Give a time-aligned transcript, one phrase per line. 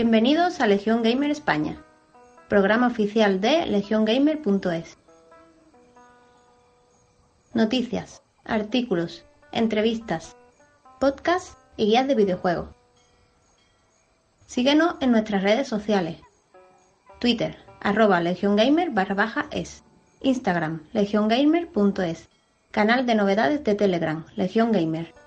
[0.00, 1.82] Bienvenidos a Legión Gamer España,
[2.48, 4.96] programa oficial de legiongamer.es.
[7.52, 10.36] Noticias, artículos, entrevistas,
[11.00, 12.68] podcasts y guías de videojuegos.
[14.46, 16.18] Síguenos en nuestras redes sociales.
[17.18, 19.82] Twitter, arroba legiongamer barra baja es.
[20.20, 22.28] Instagram, legiongamer.es.
[22.70, 25.17] Canal de novedades de Telegram, Legión Gamer.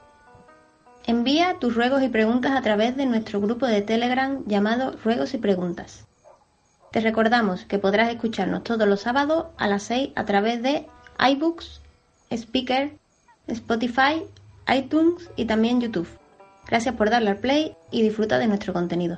[1.06, 5.40] Envía tus ruegos y preguntas a través de nuestro grupo de Telegram llamado Ruegos y
[5.40, 6.06] Preguntas.
[6.92, 10.86] Te recordamos que podrás escucharnos todos los sábados a las 6 a través de
[11.20, 11.82] iBooks,
[12.30, 12.92] Speaker,
[13.48, 14.24] Spotify,
[14.68, 16.08] iTunes y también YouTube.
[16.68, 19.18] Gracias por darle al play y disfruta de nuestro contenido.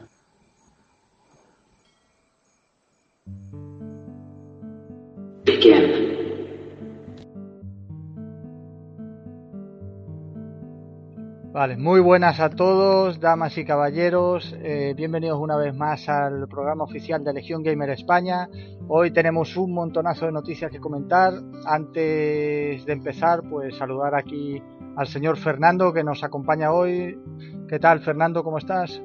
[11.54, 14.56] Vale, muy buenas a todos, damas y caballeros.
[14.64, 18.50] Eh, bienvenidos una vez más al programa oficial de Legión Gamer España.
[18.88, 21.32] Hoy tenemos un montonazo de noticias que comentar.
[21.68, 24.64] Antes de empezar, pues saludar aquí
[24.96, 27.20] al señor Fernando que nos acompaña hoy.
[27.70, 28.44] ¿Qué tal, Fernando?
[28.44, 29.00] ¿Cómo estás?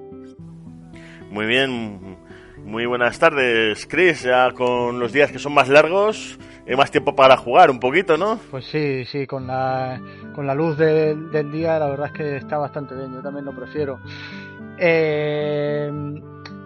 [1.31, 2.17] Muy bien,
[2.65, 4.23] muy buenas tardes, Chris.
[4.23, 6.39] Ya con los días que son más largos,
[6.77, 8.39] más tiempo para jugar un poquito, ¿no?
[8.51, 10.01] Pues sí, sí, con la,
[10.35, 13.15] con la luz del día, la verdad es que está bastante bien.
[13.15, 14.01] Yo también lo prefiero.
[14.77, 15.91] Eh,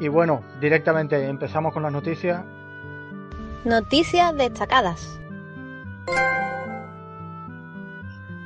[0.00, 2.42] y bueno, directamente empezamos con las noticias.
[3.64, 5.20] Noticias destacadas.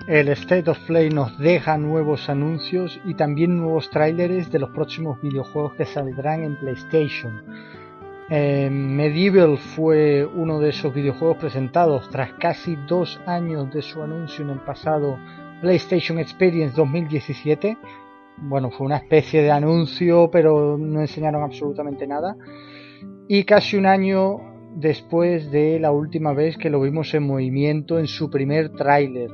[0.07, 5.21] El State of Play nos deja nuevos anuncios y también nuevos tráileres de los próximos
[5.21, 7.43] videojuegos que saldrán en PlayStation.
[8.29, 14.45] Eh, Medieval fue uno de esos videojuegos presentados tras casi dos años de su anuncio
[14.45, 15.17] en el pasado
[15.61, 17.79] PlayStation Experience 2017.
[18.39, 22.37] Bueno, fue una especie de anuncio, pero no enseñaron absolutamente nada.
[23.29, 24.39] Y casi un año
[24.75, 29.31] después de la última vez que lo vimos en movimiento en su primer tráiler.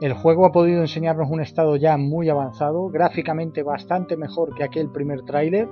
[0.00, 4.90] El juego ha podido enseñarnos un estado ya muy avanzado, gráficamente bastante mejor que aquel
[4.90, 5.68] primer tráiler.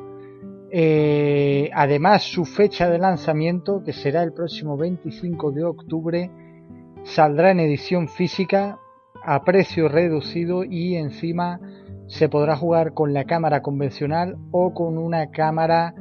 [0.70, 6.30] Eh, además, su fecha de lanzamiento, que será el próximo 25 de octubre,
[7.04, 8.78] saldrá en edición física
[9.24, 11.60] a precio reducido y encima
[12.06, 15.94] se podrá jugar con la cámara convencional o con una cámara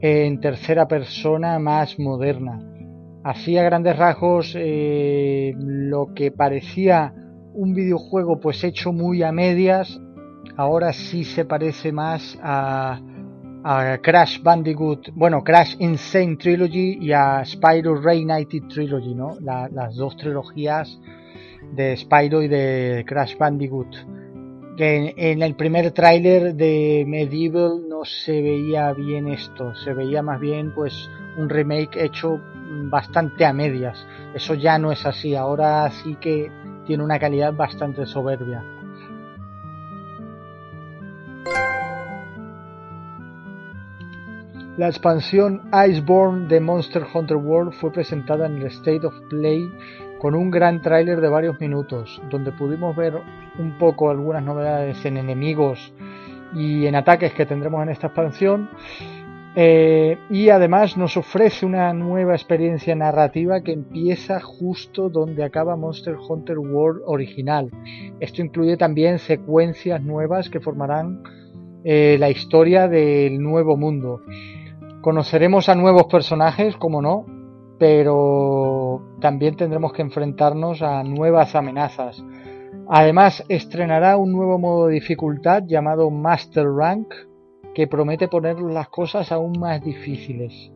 [0.00, 2.60] en tercera persona más moderna.
[3.22, 7.14] Así a grandes rasgos eh, lo que parecía
[7.54, 9.98] un videojuego pues hecho muy a medias,
[10.56, 13.00] ahora sí se parece más a,
[13.64, 19.38] a Crash Bandicoot, bueno, Crash Insane Trilogy y a Spyro Reignited Trilogy, ¿no?
[19.40, 21.00] las dos trilogías
[21.72, 23.88] de Spyro y de Crash Bandicoot.
[24.76, 30.40] Que en, el primer tráiler de Medieval no se veía bien esto, se veía más
[30.40, 31.08] bien pues
[31.38, 32.40] un remake hecho
[32.90, 34.06] bastante a medias.
[34.34, 36.50] Eso ya no es así, ahora sí que
[36.86, 38.62] tiene una calidad bastante soberbia.
[44.76, 49.70] La expansión Iceborne de Monster Hunter World fue presentada en el State of Play
[50.18, 53.14] con un gran tráiler de varios minutos, donde pudimos ver
[53.58, 55.94] un poco algunas novedades en enemigos
[56.56, 58.68] y en ataques que tendremos en esta expansión
[59.54, 66.16] eh, y además nos ofrece una nueva experiencia narrativa que empieza justo donde acaba Monster
[66.16, 67.70] Hunter World original.
[68.18, 71.22] Esto incluye también secuencias nuevas que formarán
[71.84, 74.22] eh, la historia del nuevo mundo.
[75.04, 77.26] Conoceremos a nuevos personajes, como no,
[77.78, 82.24] pero también tendremos que enfrentarnos a nuevas amenazas.
[82.88, 87.12] Además, estrenará un nuevo modo de dificultad llamado Master Rank,
[87.74, 90.72] que promete poner las cosas aún más difíciles.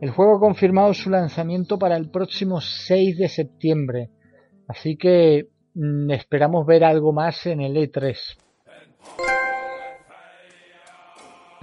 [0.00, 4.10] El juego ha confirmado su lanzamiento para el próximo 6 de septiembre,
[4.68, 8.36] así que mm, esperamos ver algo más en el E3.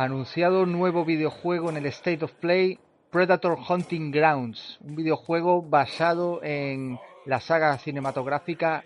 [0.01, 2.79] Anunciado nuevo videojuego en el State of Play,
[3.11, 6.97] Predator Hunting Grounds, un videojuego basado en
[7.27, 8.83] la saga cinematográfica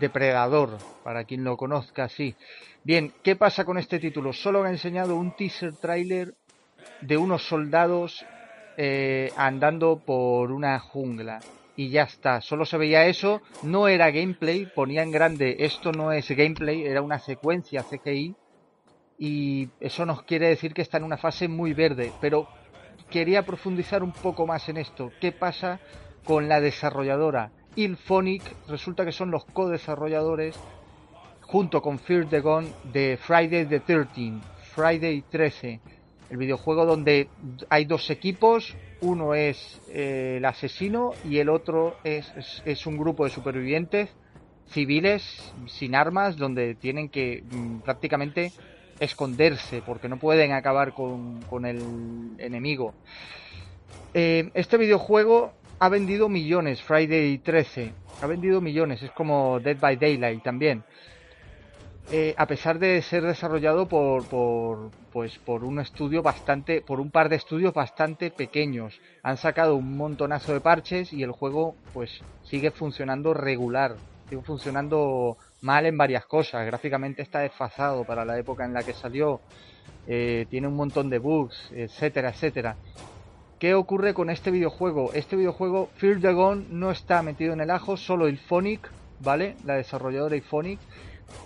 [0.00, 2.34] Depredador, para quien lo conozca así.
[2.82, 4.32] Bien, ¿qué pasa con este título?
[4.32, 6.32] Solo ha enseñado un teaser trailer
[7.02, 8.24] de unos soldados
[8.78, 11.40] eh, andando por una jungla.
[11.76, 16.10] Y ya está, solo se veía eso, no era gameplay, ponía en grande, esto no
[16.10, 18.34] es gameplay, era una secuencia CGI.
[19.18, 22.48] Y eso nos quiere decir que está en una fase muy verde, pero
[23.10, 25.12] quería profundizar un poco más en esto.
[25.20, 25.80] ¿Qué pasa
[26.24, 27.52] con la desarrolladora?
[27.76, 30.58] Ilphonic resulta que son los co-desarrolladores
[31.42, 34.34] junto con Fear the Gone de Friday the 13,
[34.74, 35.80] Friday 13.
[36.30, 37.28] El videojuego donde
[37.68, 43.24] hay dos equipos, uno es eh, el asesino y el otro es, es, un grupo
[43.24, 44.10] de supervivientes
[44.66, 48.52] civiles sin armas donde tienen que mm, prácticamente
[49.04, 51.80] esconderse porque no pueden acabar con, con el
[52.38, 52.94] enemigo.
[54.12, 57.92] Eh, este videojuego ha vendido millones, Friday 13.
[58.22, 60.84] Ha vendido millones, es como Dead by Daylight también.
[62.12, 67.10] Eh, a pesar de ser desarrollado por, por, pues, por un estudio bastante, por un
[67.10, 69.00] par de estudios bastante pequeños.
[69.22, 73.96] Han sacado un montonazo de parches y el juego pues sigue funcionando regular,
[74.28, 76.64] sigue funcionando mal en varias cosas.
[76.66, 79.40] Gráficamente está desfasado para la época en la que salió.
[80.06, 82.76] Eh, tiene un montón de bugs, etcétera, etcétera.
[83.58, 85.12] ¿Qué ocurre con este videojuego?
[85.14, 88.90] Este videojuego, Fear the Gone, no está metido en el ajo, solo el Phonic,
[89.20, 89.56] ¿vale?
[89.64, 90.78] La desarrolladora Phonic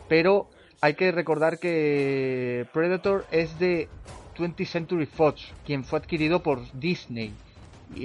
[0.09, 0.49] pero
[0.81, 3.89] hay que recordar que Predator es de
[4.37, 7.33] 20th Century Fox, quien fue adquirido por Disney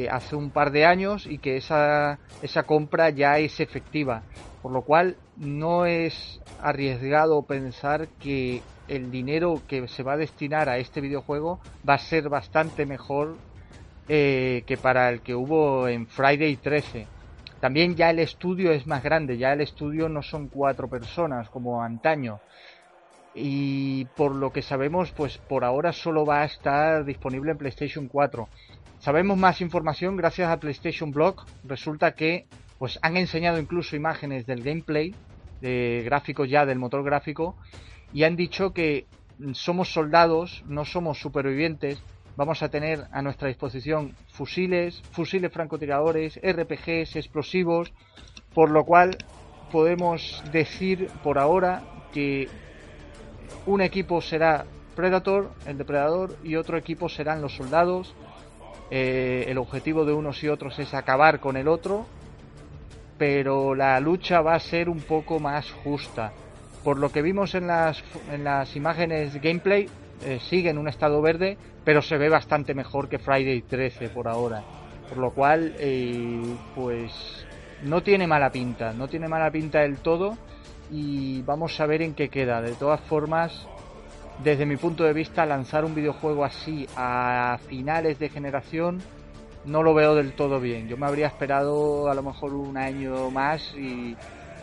[0.10, 4.24] hace un par de años y que esa, esa compra ya es efectiva.
[4.64, 10.70] Por lo cual no es arriesgado pensar que el dinero que se va a destinar
[10.70, 13.36] a este videojuego va a ser bastante mejor
[14.08, 17.08] eh, que para el que hubo en Friday 13.
[17.60, 21.84] También ya el estudio es más grande, ya el estudio no son cuatro personas como
[21.84, 22.40] antaño.
[23.36, 28.08] Y por lo que sabemos, pues por ahora solo va a estar disponible en PlayStation
[28.08, 28.48] 4.
[29.00, 31.46] Sabemos más información gracias a PlayStation Blog.
[31.66, 32.48] Resulta que
[32.80, 35.16] pues han enseñado incluso imágenes del gameplay,
[35.62, 37.56] de gráficos ya del motor gráfico,
[38.14, 39.06] y han dicho que
[39.54, 42.02] somos soldados, no somos supervivientes,
[42.36, 47.94] vamos a tener a nuestra disposición fusiles, fusiles francotiradores, RPGs, explosivos,
[48.54, 49.18] por lo cual
[49.72, 51.82] podemos decir por ahora
[52.14, 52.48] que
[53.66, 54.66] un equipo será
[54.96, 58.14] Predator, el depredador, y otro equipo serán los soldados.
[58.92, 62.06] Eh, el objetivo de unos y otros es acabar con el otro,
[63.18, 66.34] pero la lucha va a ser un poco más justa.
[66.84, 69.88] Por lo que vimos en las, en las imágenes gameplay,
[70.26, 74.28] eh, sigue en un estado verde, pero se ve bastante mejor que Friday 13 por
[74.28, 74.64] ahora.
[75.10, 76.42] Por lo cual, eh,
[76.76, 77.12] pues
[77.84, 80.38] no tiene mala pinta, no tiene mala pinta del todo
[80.92, 82.62] y vamos a ver en qué queda.
[82.62, 83.68] De todas formas,
[84.44, 89.02] desde mi punto de vista, lanzar un videojuego así a finales de generación
[89.66, 90.88] no lo veo del todo bien.
[90.88, 94.16] Yo me habría esperado a lo mejor un año más y,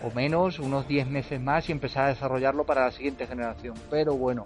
[0.02, 3.74] o menos, unos 10 meses más y empezar a desarrollarlo para la siguiente generación.
[3.90, 4.44] Pero bueno,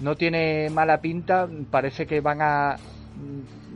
[0.00, 2.76] no tiene mala pinta, parece que van a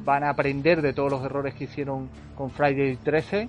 [0.05, 3.49] van a aprender de todos los errores que hicieron con Friday 13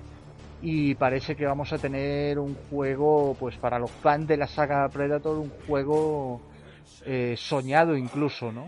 [0.62, 4.90] y parece que vamos a tener un juego pues para los fans de la saga
[4.90, 6.42] Predator un juego
[7.06, 8.68] eh, soñado incluso, ¿no?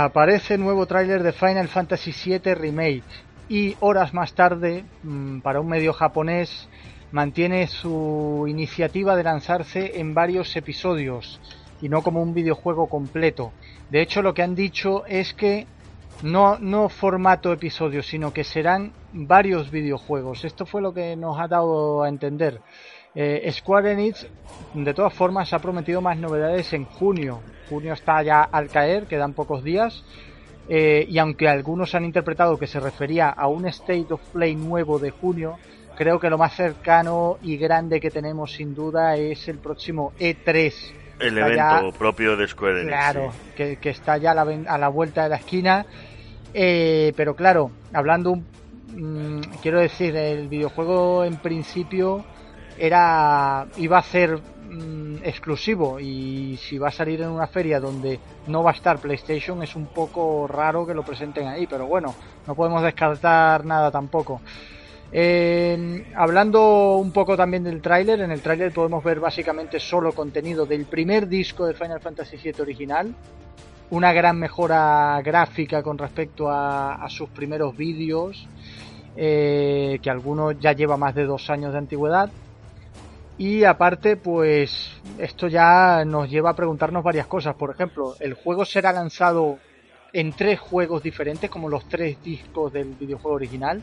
[0.00, 3.02] Aparece nuevo tráiler de Final Fantasy VII Remake
[3.48, 6.68] y horas más tarde, mm, para un medio japonés,
[7.10, 11.40] mantiene su iniciativa de lanzarse en varios episodios
[11.82, 13.52] y no como un videojuego completo.
[13.90, 15.66] De hecho, lo que han dicho es que
[16.22, 20.44] no, no formato episodio, sino que serán varios videojuegos.
[20.44, 22.60] Esto fue lo que nos ha dado a entender.
[23.14, 24.26] Eh, Square Enix,
[24.74, 27.40] de todas formas, ha prometido más novedades en junio.
[27.68, 30.04] Junio está ya al caer, quedan pocos días.
[30.68, 34.98] Eh, y aunque algunos han interpretado que se refería a un State of Play nuevo
[34.98, 35.58] de junio,
[35.96, 40.74] creo que lo más cercano y grande que tenemos sin duda es el próximo E3.
[41.20, 42.88] El evento propio de Square Enix.
[42.88, 45.86] Claro, que, está ya a la, vuelta de la esquina.
[46.52, 48.36] Eh, pero claro, hablando,
[48.94, 52.24] mm, quiero decir, el videojuego en principio
[52.78, 58.18] era iba a ser mm, exclusivo y si va a salir en una feria donde
[58.46, 62.14] no va a estar PlayStation es un poco raro que lo presenten ahí, pero bueno,
[62.46, 64.40] no podemos descartar nada tampoco
[66.14, 70.84] hablando un poco también del tráiler, en el tráiler podemos ver básicamente solo contenido del
[70.84, 73.14] primer disco de Final Fantasy VII original,
[73.90, 78.46] una gran mejora gráfica con respecto a, sus primeros vídeos,
[79.16, 82.30] eh, que algunos ya lleva más de dos años de antigüedad.
[83.38, 87.54] Y aparte, pues esto ya nos lleva a preguntarnos varias cosas.
[87.54, 89.58] Por ejemplo, ¿el juego será lanzado
[90.12, 93.82] en tres juegos diferentes, como los tres discos del videojuego original?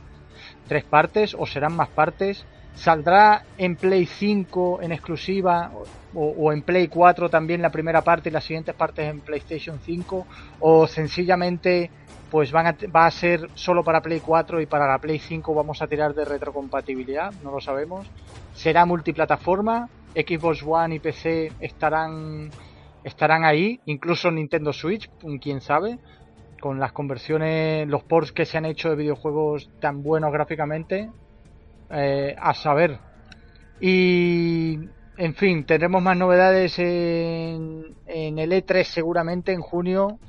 [0.67, 2.45] tres partes o serán más partes.
[2.75, 5.71] ¿Saldrá en Play 5 en exclusiva
[6.13, 10.27] o, en Play 4 también la primera parte y las siguientes partes en PlayStation 5?
[10.59, 11.89] ¿O sencillamente
[12.35, 15.53] pues van a, va a ser solo para Play 4 y para la Play 5
[15.53, 17.31] vamos a tirar de retrocompatibilidad?
[17.41, 18.05] No lo sabemos.
[18.53, 19.87] ¿Será multiplataforma?
[20.13, 22.49] Xbox One y PC estarán
[23.05, 25.09] estarán ahí, incluso Nintendo Switch,
[25.41, 25.97] quién sabe,
[26.59, 31.09] con las conversiones, los ports que se han hecho de videojuegos tan buenos gráficamente,
[31.89, 32.99] eh, a saber.
[33.79, 34.77] Y,
[35.15, 40.19] en fin, tendremos más novedades en, en el E3 seguramente en junio.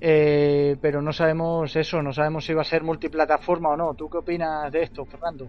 [0.00, 3.94] Eh, pero no sabemos eso, no sabemos si va a ser multiplataforma o no.
[3.94, 5.48] ¿Tú qué opinas de esto, Fernando?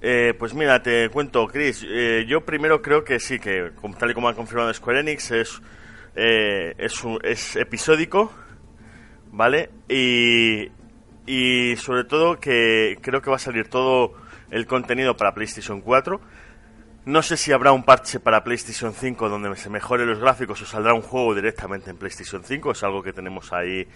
[0.00, 1.86] Eh, pues mira, te cuento, Chris.
[1.88, 5.62] Eh, yo primero creo que sí, que tal y como ha confirmado Square Enix, es,
[6.16, 8.32] eh, es, es episódico,
[9.30, 9.70] ¿vale?
[9.88, 10.70] Y,
[11.24, 14.14] y sobre todo que creo que va a salir todo
[14.50, 16.20] el contenido para PlayStation 4.
[17.04, 20.66] No sé si habrá un parche para PlayStation 5 donde se mejoren los gráficos o
[20.66, 22.70] saldrá un juego directamente en PlayStation 5.
[22.70, 23.88] Es algo que tenemos ahí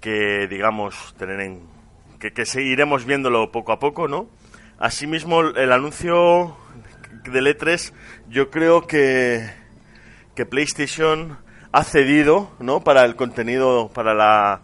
[0.00, 1.62] que, digamos, tener en.
[2.18, 4.30] que, seguiremos viéndolo poco a poco, ¿no?
[4.78, 6.56] Asimismo, el anuncio
[7.24, 7.92] del E3,
[8.28, 9.50] yo creo que,
[10.34, 11.38] que PlayStation
[11.72, 12.82] ha cedido, ¿no?
[12.82, 14.62] Para el contenido, para la,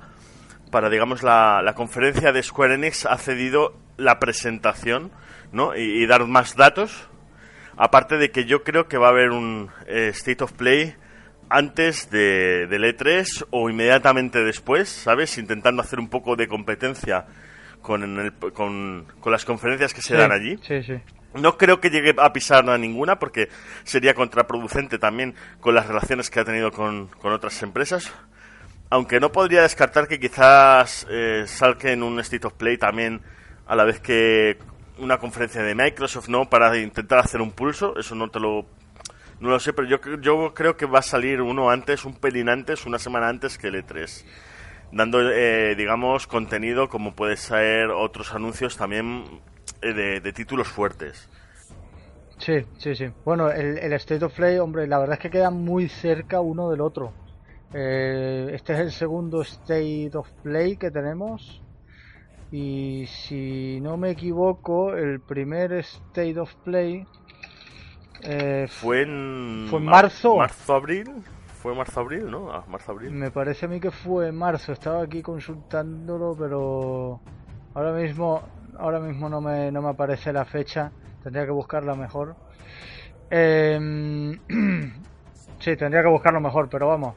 [0.71, 5.11] para digamos la, la conferencia de Square Enix ha cedido la presentación,
[5.52, 5.76] ¿no?
[5.76, 7.09] Y, dar más datos.
[7.84, 10.94] Aparte de que yo creo que va a haber un eh, State of Play
[11.48, 15.36] antes de, del E3 o inmediatamente después, ¿sabes?
[15.36, 17.26] Intentando hacer un poco de competencia
[17.80, 20.60] con, el, con, las conferencias que se dan allí.
[21.34, 23.48] No creo que llegue a pisar a ninguna porque
[23.82, 28.12] sería contraproducente también con las relaciones que ha tenido con, otras empresas.
[28.90, 33.22] Aunque no podría descartar que quizás eh, salga en un State of Play también
[33.66, 34.56] a la vez que
[34.99, 36.49] una conferencia de Microsoft, ¿no?
[36.49, 37.99] Para intentar hacer un pulso.
[37.99, 38.66] Eso no te lo
[39.40, 42.49] no lo sé, pero yo, yo creo que va a salir uno antes, un pelín
[42.49, 44.25] antes, una semana antes que el E3
[44.92, 49.25] dando, eh, digamos, contenido como puede ser otros anuncios también
[49.80, 51.28] eh, de, títulos fuertes.
[52.38, 53.06] Sí, sí, sí.
[53.25, 56.80] Bueno, el, State of Play, hombre, la verdad es que quedan muy cerca uno del
[56.80, 57.12] otro.
[57.72, 61.62] Eh, este es el segundo State of Play que tenemos.
[62.52, 67.06] Y si no me equivoco, el primer State of Play
[68.68, 70.37] fue en, fue en marzo.
[70.37, 71.11] Marzo-abril.
[71.62, 72.52] Fue marzo-abril, ¿no?
[72.52, 73.11] Ah, marzo-abril.
[73.12, 74.73] Me parece a mí que fue en marzo.
[74.73, 77.21] Estaba aquí consultándolo, pero
[77.75, 78.42] ahora mismo,
[78.78, 80.92] ahora mismo no me, no me aparece la fecha.
[81.23, 82.37] Tendría que buscarla mejor.
[83.30, 84.38] Em,
[85.59, 87.14] sí, tendría que buscarlo mejor, pero vamos.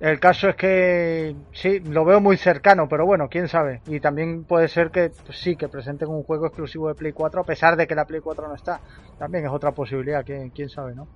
[0.00, 3.80] El caso es que sí, lo veo muy cercano, pero bueno, quién sabe.
[3.86, 7.40] Y también puede ser que pues sí, que presenten un juego exclusivo de Play 4
[7.40, 8.80] a pesar de que la Play 4 no está.
[9.18, 11.08] También es otra posibilidad, quién, sabe, ¿no?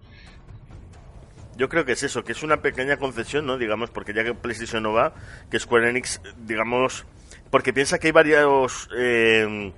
[1.57, 3.57] Yo creo que es eso, que es una pequeña concesión, ¿no?
[3.57, 5.15] Digamos, porque ya que PlayStation no va,
[5.49, 7.07] que Square Enix, digamos,
[7.51, 9.73] porque piensa que hay varios eh,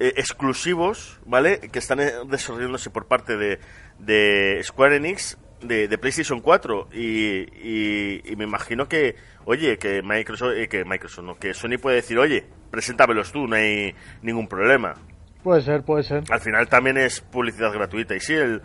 [0.00, 1.60] eh, exclusivos, ¿vale?
[1.60, 8.44] Que están eh, desarrollándose por parte de Square Enix de, PlayStation 4 y, y, me
[8.44, 13.46] imagino que, oye, que Microsoft, que Microsoft, no, que Sony puede decir, oye, preséntamelos tú,
[13.46, 14.94] no hay ningún problema.
[15.42, 16.24] Puede ser, puede ser.
[16.30, 18.62] Al final también es publicidad gratuita y sí, el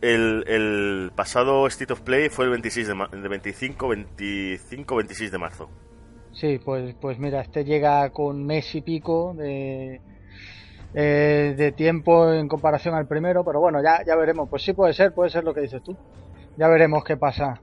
[0.00, 5.38] el, el, pasado State of Play fue el 26 de, de 25, 25, 26 de
[5.38, 5.68] marzo.
[6.32, 10.00] Sí, pues, pues mira, este llega con mes y pico de,
[10.94, 14.48] eh, de tiempo en comparación al primero, pero bueno, ya, ya veremos.
[14.48, 15.96] Pues sí puede ser, puede ser lo que dices tú.
[16.56, 17.60] Ya veremos qué pasa.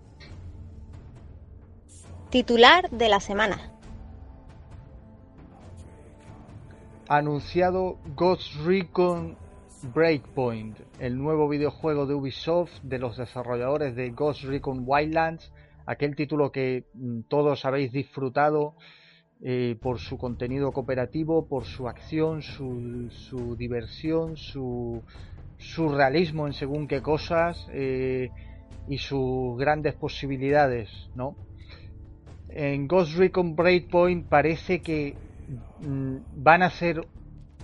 [2.30, 3.72] Titular de la semana.
[7.10, 9.38] Anunciado Ghost Recon
[9.94, 15.54] Breakpoint, el nuevo videojuego de Ubisoft de los desarrolladores de Ghost Recon Wildlands,
[15.86, 18.76] aquel título que mm, todos habéis disfrutado
[19.42, 25.04] eh, por su contenido cooperativo, por su acción, su, diversión, su,
[25.58, 28.32] su, realismo en según qué cosas eh,
[28.88, 31.36] y sus grandes posibilidades, ¿no?
[32.50, 35.16] En Ghost Recon Breakpoint parece que
[35.82, 37.06] mm, van a ser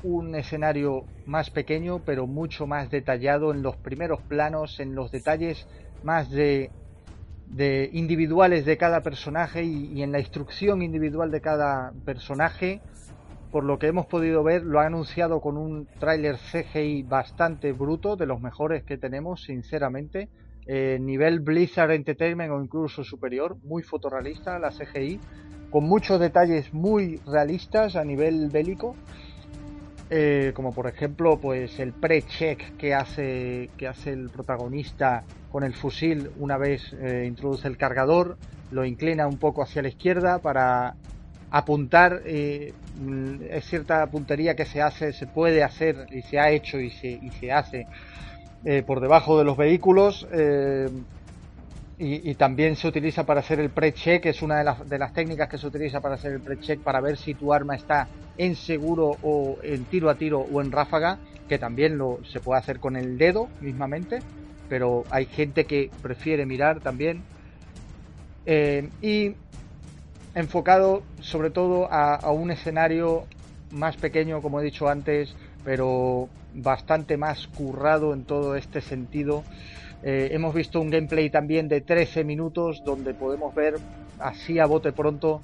[0.04, 5.66] un escenario más pequeño pero mucho más detallado en los primeros planos, en los detalles
[6.04, 6.70] más de,
[7.48, 12.82] de individuales de cada personaje y, en la instrucción individual de cada personaje.
[13.52, 18.16] Por lo que hemos podido ver, lo ha anunciado con un tráiler CGI bastante bruto,
[18.16, 20.30] de los mejores que tenemos, sinceramente.
[20.66, 25.20] Eh, nivel Blizzard Entertainment o incluso superior, muy fotorrealista la CGI,
[25.70, 28.96] con muchos detalles muy realistas a nivel bélico
[30.16, 35.24] eh, como por ejemplo pues el pre-check que hace, que hace el protagonista
[35.54, 38.38] con el fusil una vez eh, introduce el cargador,
[38.72, 40.96] lo inclina un poco hacia la izquierda para
[41.52, 42.74] apuntar, eh,
[43.52, 47.08] es cierta puntería que se hace, se puede hacer y se ha hecho y se,
[47.10, 47.86] y se hace
[48.66, 50.28] eh, por debajo de los vehículos.
[50.32, 50.90] Eh,
[52.00, 55.48] y, también se utiliza para hacer el pre-check, es una de las, de las técnicas
[55.48, 58.08] que se utiliza para hacer el pre-check para ver si tu arma está
[58.38, 62.60] en seguro o en tiro a tiro o en ráfaga, que también lo se puede
[62.60, 64.20] hacer con el dedo mismamente,
[64.74, 67.22] pero hay gente que prefiere mirar también.
[68.48, 69.36] Eh, y
[70.34, 73.26] enfocado sobre todo a, un escenario
[73.70, 79.44] más pequeño, como he dicho antes, pero bastante más currado en todo este sentido.
[80.02, 83.76] Eh, hemos visto un gameplay también de 13 minutos donde podemos ver
[84.18, 85.40] así a bote pronto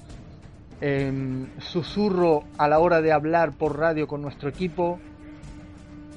[0.82, 5.00] em, susurro a la hora de hablar por radio con nuestro equipo.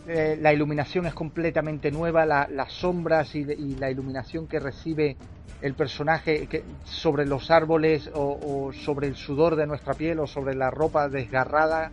[0.07, 3.45] Eh, la iluminación es completamente nueva, las sombras y,
[3.77, 5.17] la iluminación que recibe
[5.61, 6.49] el personaje
[6.85, 11.93] sobre los árboles o, sobre el sudor de nuestra piel o sobre la ropa desgarrada.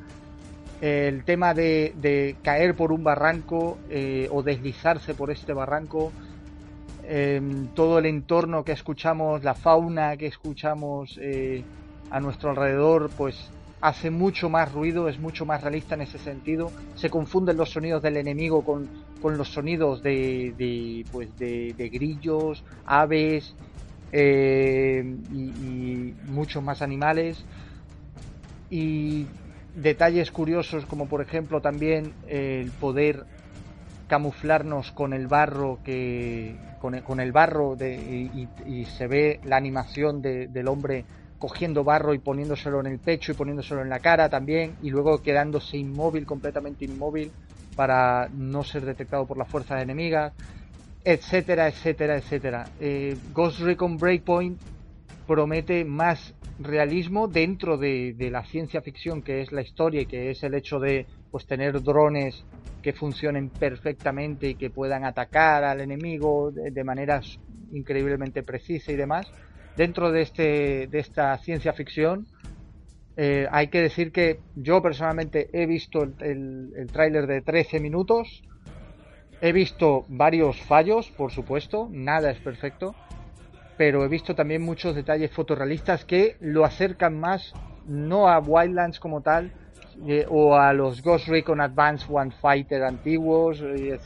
[0.81, 6.11] el tema de, caer por un barranco eh, o deslizarse por este barranco.
[7.11, 11.63] Em, todo el entorno que escuchamos, la fauna que escuchamos eh,
[12.11, 13.49] a nuestro alrededor, pues
[13.81, 16.71] hace mucho más ruido, es mucho más realista en ese sentido.
[16.95, 18.89] Se confunden los sonidos del enemigo con,
[19.37, 23.55] los sonidos de, de, pues de, grillos, aves
[24.11, 27.43] eh, y, muchos más animales.
[28.69, 29.25] Y
[29.75, 33.25] detalles curiosos como por ejemplo también el poder
[34.07, 38.29] camuflarnos con el barro que con el, barro de,
[38.65, 41.05] y, se ve la animación del hombre
[41.39, 45.21] cogiendo barro y poniéndoselo en el pecho y poniéndoselo en la cara también y luego
[45.21, 47.31] quedándose inmóvil, completamente inmóvil
[47.75, 50.33] para no ser detectado por las fuerzas enemigas,
[51.03, 52.65] etcétera, etcétera, etcétera.
[52.79, 54.59] Eh, Ghost Recon Breakpoint
[55.25, 60.43] promete más realismo dentro de, la ciencia ficción que es la historia y que es
[60.43, 62.43] el hecho de pues tener drones
[62.81, 67.39] que funcionen perfectamente y que puedan atacar al enemigo de, de maneras
[67.71, 69.31] increíblemente precisas y demás
[69.79, 72.27] dentro de, este, de esta ciencia ficción,
[73.15, 78.43] eh, hay que decir que yo personalmente he visto el, el, tráiler de 13 minutos,
[79.39, 82.93] he visto varios fallos, por supuesto, nada es perfecto,
[83.77, 87.53] pero he visto también muchos detalles fotorrealistas que lo acercan más
[87.87, 89.53] no a Wildlands como tal,
[90.05, 93.97] eh, o a los Ghost Recon Advanced One Fighter antiguos, eh,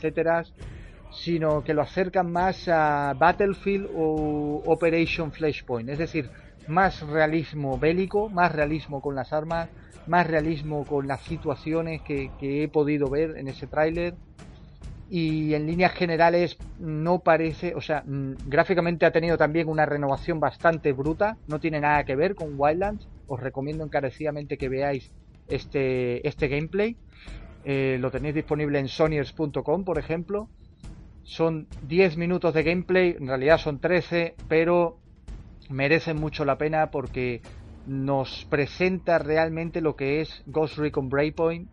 [1.14, 6.30] sino que lo acercan más a Battlefield o Operation Flashpoint, es decir,
[6.68, 9.68] más realismo bélico, más realismo con las armas,
[10.06, 14.14] más realismo con las situaciones que, he podido ver en ese tráiler.
[15.10, 20.40] Y en líneas generales no parece, o sea, mm, gráficamente ha tenido también una renovación
[20.40, 25.12] bastante bruta, no tiene nada que ver con Wildlands, os recomiendo encarecidamente que veáis
[25.46, 26.96] este, este gameplay,
[27.64, 30.48] eh, lo tenéis disponible en sonyers.com por ejemplo,
[31.24, 34.98] son 10 minutos de gameplay, en realidad son 13, pero
[35.70, 37.40] merecen mucho la pena porque
[37.86, 41.68] nos presenta realmente lo que es Ghost Recon Breakpoint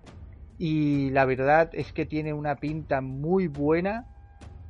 [0.57, 4.05] y la verdad es que tiene una pinta muy buena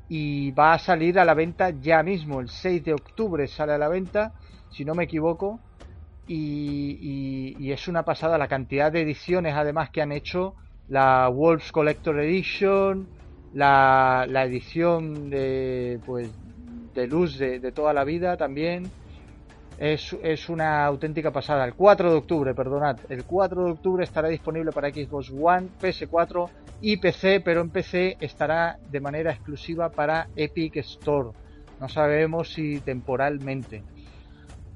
[0.10, 3.78] y va a salir a la venta ya mismo, el 6 de octubre sale a
[3.78, 4.34] la venta,
[4.72, 5.60] si no me equivoco,
[6.28, 10.56] y, y es una pasada la cantidad de ediciones además que han hecho,
[10.88, 13.08] la Wolves Collector Edition,
[13.54, 16.30] la, edición de, pues,
[16.94, 18.90] de luz de, toda la vida también
[19.78, 21.66] es, es, una auténtica pasada.
[21.66, 26.50] El 4 de octubre, perdonad, el 4 de octubre estará disponible para Xbox One, PS4
[26.82, 31.30] y PC, pero en PC estará de manera exclusiva para Epic Store.
[31.80, 33.84] No sabemos si temporalmente.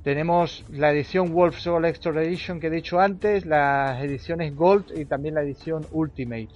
[0.04, 5.06] Tenemos la edición Wolf Soul Extra Edition que he dicho antes, las ediciones Gold y
[5.06, 6.50] también la edición Ultimate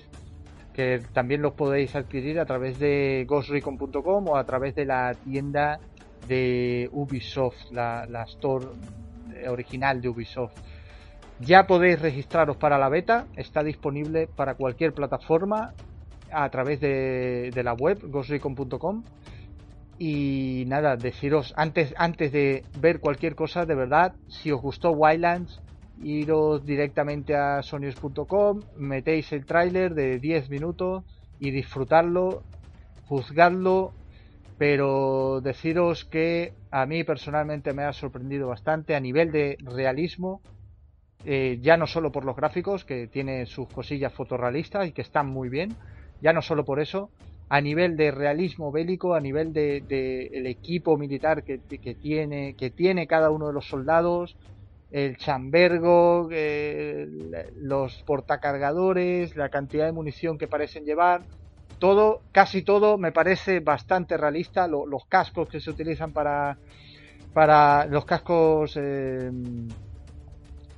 [0.79, 5.77] que también los podéis adquirir a través de ghostrecon.com o a través de la tienda
[6.25, 8.65] de Ubisoft, la, store
[9.49, 10.53] original de Ubisoft.
[11.41, 15.73] Ya podéis registraros para la beta, está disponible para cualquier plataforma
[16.31, 19.03] a través de, la web ghostrecon.com
[19.97, 25.59] y nada, deciros antes, antes de ver cualquier cosa, de verdad, si os gustó Wildlands,
[26.03, 31.03] iros directamente a sonyos.com, metéis el tráiler de 10 minutos
[31.39, 32.43] y disfrutarlo,
[33.07, 33.93] juzgadlo,
[34.57, 40.41] pero deciros que a mí personalmente me ha sorprendido bastante a nivel de realismo,
[41.25, 45.27] eh, ya no solo por los gráficos, que tiene sus cosillas fotorrealistas y que están
[45.27, 45.75] muy bien,
[46.21, 47.09] ya no solo por eso,
[47.49, 52.69] a nivel de realismo bélico, a nivel de, el equipo militar que, que, tiene, que
[52.69, 54.37] tiene cada uno de los soldados,
[54.91, 56.29] el chambergo,
[57.55, 61.23] los portacargadores, la cantidad de munición que parecen llevar.
[61.77, 64.67] todo, casi todo me parece bastante realista.
[64.67, 66.57] los cascos que se utilizan para,
[67.33, 69.31] para los cascos, eh,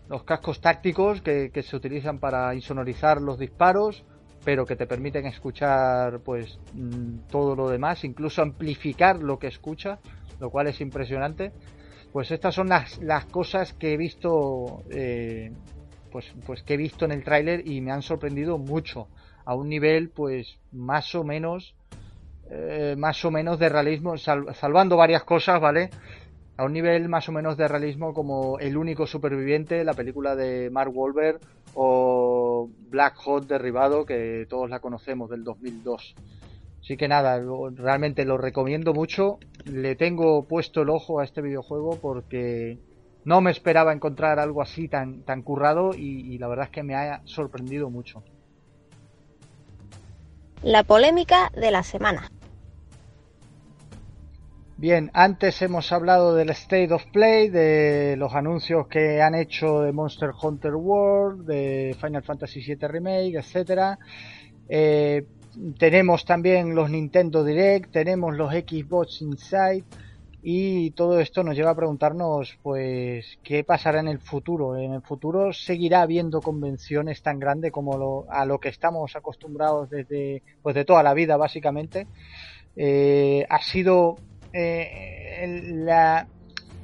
[0.10, 4.04] los cascos tácticos que, que, se utilizan para insonorizar los disparos,
[4.44, 10.00] pero que te permiten escuchar pues mm, todo lo demás, incluso amplificar lo que escucha,
[10.40, 11.54] lo cual es impresionante.
[12.12, 15.52] Pues estas son las, las cosas que he visto, eh,
[16.12, 19.08] pues, pues que he visto en el tráiler y me han sorprendido mucho
[19.46, 21.76] a un nivel pues más o menos
[22.50, 25.90] eh, más o menos de realismo salvando varias cosas vale
[26.58, 30.70] a un nivel más o menos de realismo como El único superviviente la película de
[30.70, 31.40] Mark Wahlberg
[31.74, 36.16] o Black Hot derribado que todos la conocemos del 2002
[36.82, 37.42] así que nada
[37.76, 42.80] realmente lo recomiendo mucho le tengo puesto el ojo a este videojuego porque
[43.24, 46.96] no me esperaba encontrar algo así tan, tan currado y la verdad es que me
[46.96, 48.24] ha sorprendido mucho
[50.64, 52.30] la polémica de la semana.
[54.78, 59.92] Bien, antes hemos hablado del State of Play, de los anuncios que han hecho de
[59.92, 64.00] Monster Hunter World, de Final Fantasy VII Remake, etcétera.
[64.68, 65.24] Eh,
[65.78, 69.84] tenemos también los Nintendo Direct, tenemos los Xbox Inside
[70.44, 75.02] y todo esto nos lleva a preguntarnos pues qué pasará en el futuro en el
[75.04, 80.74] futuro seguirá habiendo convenciones tan grandes como lo, a lo que estamos acostumbrados desde pues
[80.74, 82.08] de toda la vida básicamente.
[82.76, 84.16] Eh, ha sido
[84.54, 85.88] eh, el,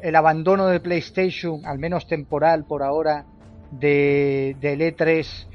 [0.01, 3.25] el abandono de PlayStation al menos temporal por ahora
[3.71, 5.47] de, del E3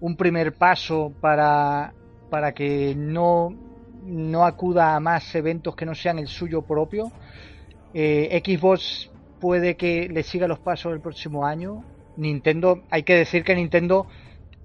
[0.00, 1.92] un primer paso para
[2.32, 3.50] para que no
[4.04, 7.12] no acuda a más eventos que no sean el suyo propio
[7.94, 11.84] eh, Xbox puede que le siga los pasos el próximo año.
[12.16, 14.06] Nintendo, hay que decir que Nintendo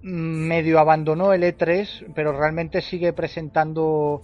[0.04, 4.22] mm, medio abandonó el E3, pero realmente sigue presentando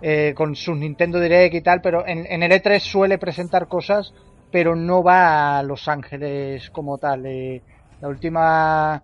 [0.00, 4.14] eh, con sus Nintendo Direct y tal, pero en, el E3 suele presentar cosas,
[4.50, 7.26] pero no va a Los Ángeles como tal.
[7.26, 7.62] Eh,
[8.00, 9.02] la última...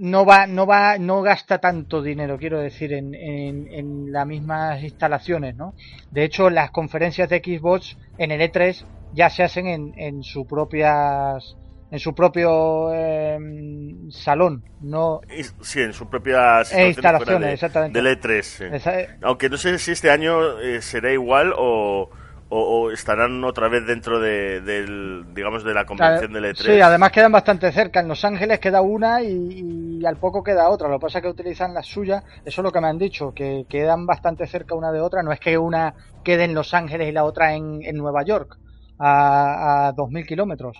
[0.00, 5.54] no va, no va, no gasta tanto dinero, quiero decir, en, en, las mismas instalaciones,
[5.54, 5.74] ¿no?
[6.10, 10.46] De hecho, las conferencias de Xbox en el E3 ya se hacen en, en su
[10.46, 11.54] propias
[11.90, 15.20] en su propio em, salón, no
[15.60, 18.00] sí, en sus propias instalaciones, exactamente.
[18.00, 19.18] del E3.
[19.22, 22.08] Aunque no sé si este año eh, será igual o
[22.50, 26.56] o, estarán otra vez dentro de, del, digamos, de la convención del E3.
[26.56, 28.00] Sí, además quedan bastante cerca.
[28.00, 30.88] En Los Ángeles queda una y, al poco queda otra.
[30.88, 32.24] Lo que pasa es que utilizan las suyas.
[32.44, 35.22] Eso es lo que me han dicho, que quedan bastante cerca una de otra.
[35.22, 38.58] No es que una quede en Los Ángeles y la otra en, en Nueva York,
[38.98, 40.76] a, a 2.000 kilómetros.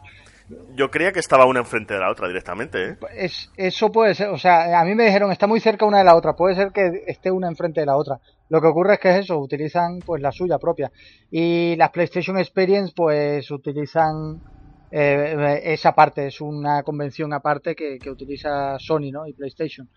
[0.75, 2.91] Yo creía que estaba una enfrente de la otra directamente.
[2.91, 2.97] ¿eh?
[3.15, 6.05] Es, eso puede ser, o sea, a mí me dijeron está muy cerca una de
[6.05, 8.19] la otra, puede ser que esté una enfrente de la otra.
[8.49, 10.91] Lo que ocurre es que es eso, utilizan pues la suya propia.
[11.31, 14.41] Y las PlayStation Experience pues utilizan
[14.91, 19.27] eh, esa parte, es una convención aparte que, utiliza Sony ¿no?
[19.27, 19.89] y PlayStation.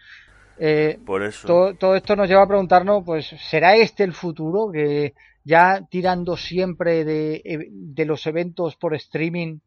[0.60, 1.48] Eh, Por eso.
[1.48, 4.72] Todo, todo, esto nos lleva a preguntarnos, pues, ¿será este el futuro?
[4.72, 9.58] Que ya tirando siempre de, de los eventos por streaming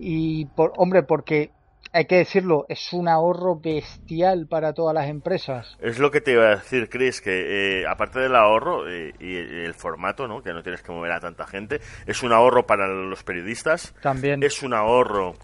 [0.00, 1.50] y por hombre porque
[1.92, 5.76] hay que decirlo, es un ahorro bestial para todas las empresas.
[5.80, 9.36] Es lo que te iba a decir, Chris, que eh, aparte del ahorro eh, y
[9.36, 10.42] el formato, ¿no?
[10.42, 13.94] que no tienes que mover a tanta gente, es un ahorro para los periodistas.
[14.02, 14.42] También.
[14.42, 15.34] Es un ahorro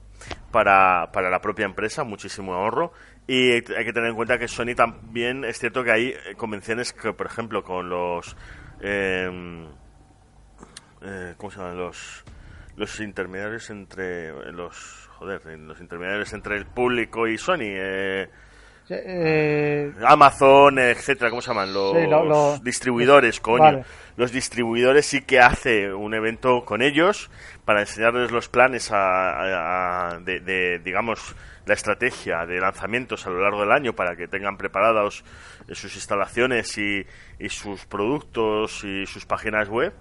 [0.53, 2.93] para, para la propia empresa, muchísimo ahorro.
[3.27, 7.13] Y hay que tener en cuenta que Sony también, es cierto que hay convenciones que,
[7.13, 8.37] por ejemplo, con los...
[8.81, 9.67] Em,
[11.03, 11.77] eh, ¿Cómo se llaman?
[11.77, 12.25] Los
[12.77, 18.29] los intermediarios entre los joder los intermediarios entre el público y Sony eh,
[18.89, 23.83] eh, Amazon etcétera cómo se llaman los, distribuidores coño.
[24.17, 27.31] los distribuidores sí que hace un evento con ellos
[27.65, 31.35] para enseñarles los planes de, digamos
[31.65, 35.25] la estrategia de lanzamientos a lo largo del año para que tengan preparados
[35.73, 37.05] sus instalaciones y,
[37.41, 39.93] y sus productos y sus páginas web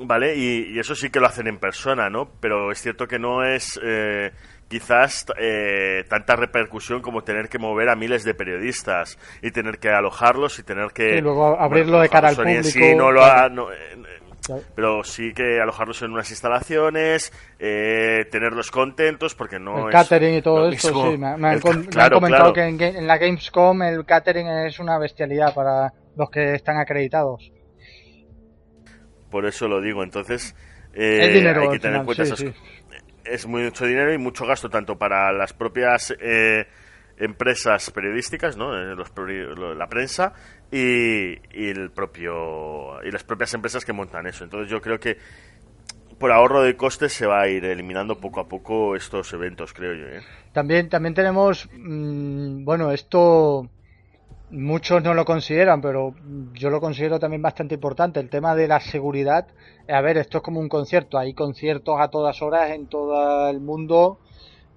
[0.00, 2.28] Vale, y, eso sí que lo hacen en persona, ¿no?
[2.40, 4.32] Pero es cierto que no es eh,
[4.68, 9.88] quizás eh, tanta repercusión como tener que mover a miles de periodistas y tener que
[9.88, 11.18] alojarlos y tener que...
[11.18, 12.62] Y luego abrirlo de cara al público.
[12.64, 19.58] Sí, no lo ha, eh, pero sí que alojarlos en unas instalaciones, tenerlos contentos, porque
[19.58, 21.18] no el catering y todo esto, sí.
[21.18, 26.54] Me, han, comentado que en, la Gamescom el catering es una bestialidad para los que
[26.54, 27.50] están acreditados
[29.30, 30.02] por eso lo digo.
[30.02, 30.54] Entonces,
[30.94, 31.32] eh, hay
[31.70, 32.24] que tener en cuenta
[33.24, 36.66] Es mucho dinero y mucho gasto, tanto para las propias eh,
[37.18, 38.76] empresas periodísticas, ¿no?
[38.76, 38.96] Eh,
[39.76, 40.32] la prensa
[40.70, 44.44] y, el propio y las propias empresas que montan eso.
[44.44, 45.18] Entonces yo creo que
[46.18, 49.94] por ahorro de costes se va a ir eliminando poco a poco estos eventos, creo
[49.94, 50.06] yo.
[50.06, 50.22] ¿eh?
[50.52, 53.68] También también tenemos, mm, bueno, esto
[54.50, 56.14] muchos no lo consideran, pero
[56.54, 58.20] yo lo considero también bastante importante.
[58.20, 59.46] El tema de la seguridad.
[59.88, 61.18] A ver, esto es como un concierto.
[61.18, 64.20] Hay conciertos a todas horas en todo el mundo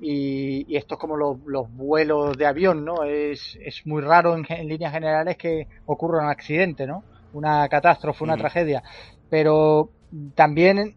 [0.01, 1.37] y, esto es como los,
[1.75, 3.03] vuelos de avión, ¿no?
[3.03, 7.03] Es, es muy raro en, líneas generales que ocurra un accidente, ¿no?
[7.33, 8.81] Una catástrofe, una tragedia.
[9.29, 9.89] Pero
[10.35, 10.95] también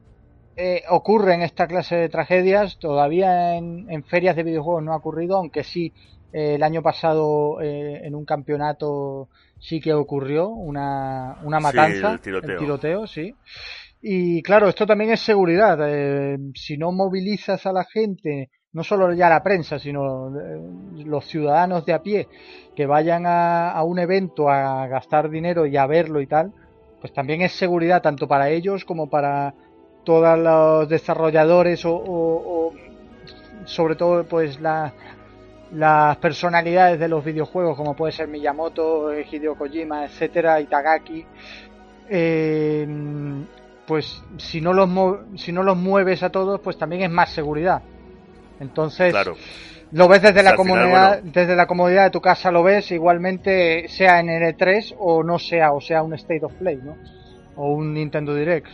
[0.57, 4.97] eh, ocurre en esta clase de tragedias, todavía en, en, ferias de videojuegos no ha
[4.97, 5.93] ocurrido, aunque sí
[6.33, 12.31] eh, el año pasado eh, en un campeonato sí que ocurrió una, una matanza, sí,
[12.31, 13.07] el, tiroteo.
[13.07, 13.35] sí.
[14.01, 15.79] Y claro, esto también es seguridad.
[16.55, 21.85] si no movilizas a la gente no solo ya la prensa, sino eh, los ciudadanos
[21.85, 22.29] de a pie
[22.75, 26.53] que vayan a, un evento a gastar dinero y a verlo y tal,
[27.01, 29.55] pues también es seguridad tanto para ellos como para
[30.05, 32.73] todos los desarrolladores o,
[33.67, 34.59] sobre todo pues
[35.73, 41.25] las personalidades de los videojuegos como puede ser Miyamoto, Hideo Kojima, etcétera, Itagaki,
[42.09, 42.87] eh,
[43.87, 44.89] pues si no los
[45.37, 47.83] si no los mueves a todos, pues también es más seguridad.
[48.61, 49.15] Entonces,
[49.93, 54.21] lo ves desde la comunidad, desde la comodidad de tu casa lo ves, igualmente sea
[54.21, 56.97] en N3 o no sea, o sea un State of Play, ¿no?
[57.57, 58.69] O un Nintendo Direct.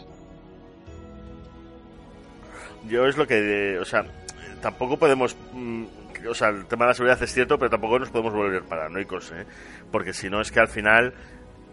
[2.88, 4.04] Yo es lo que, o sea,
[4.62, 5.84] tampoco podemos, mm,
[6.26, 9.32] o sea, el tema de la seguridad es cierto, pero tampoco nos podemos volver paranoicos,
[9.32, 9.46] ¿eh?
[9.90, 11.14] Porque si no es que al final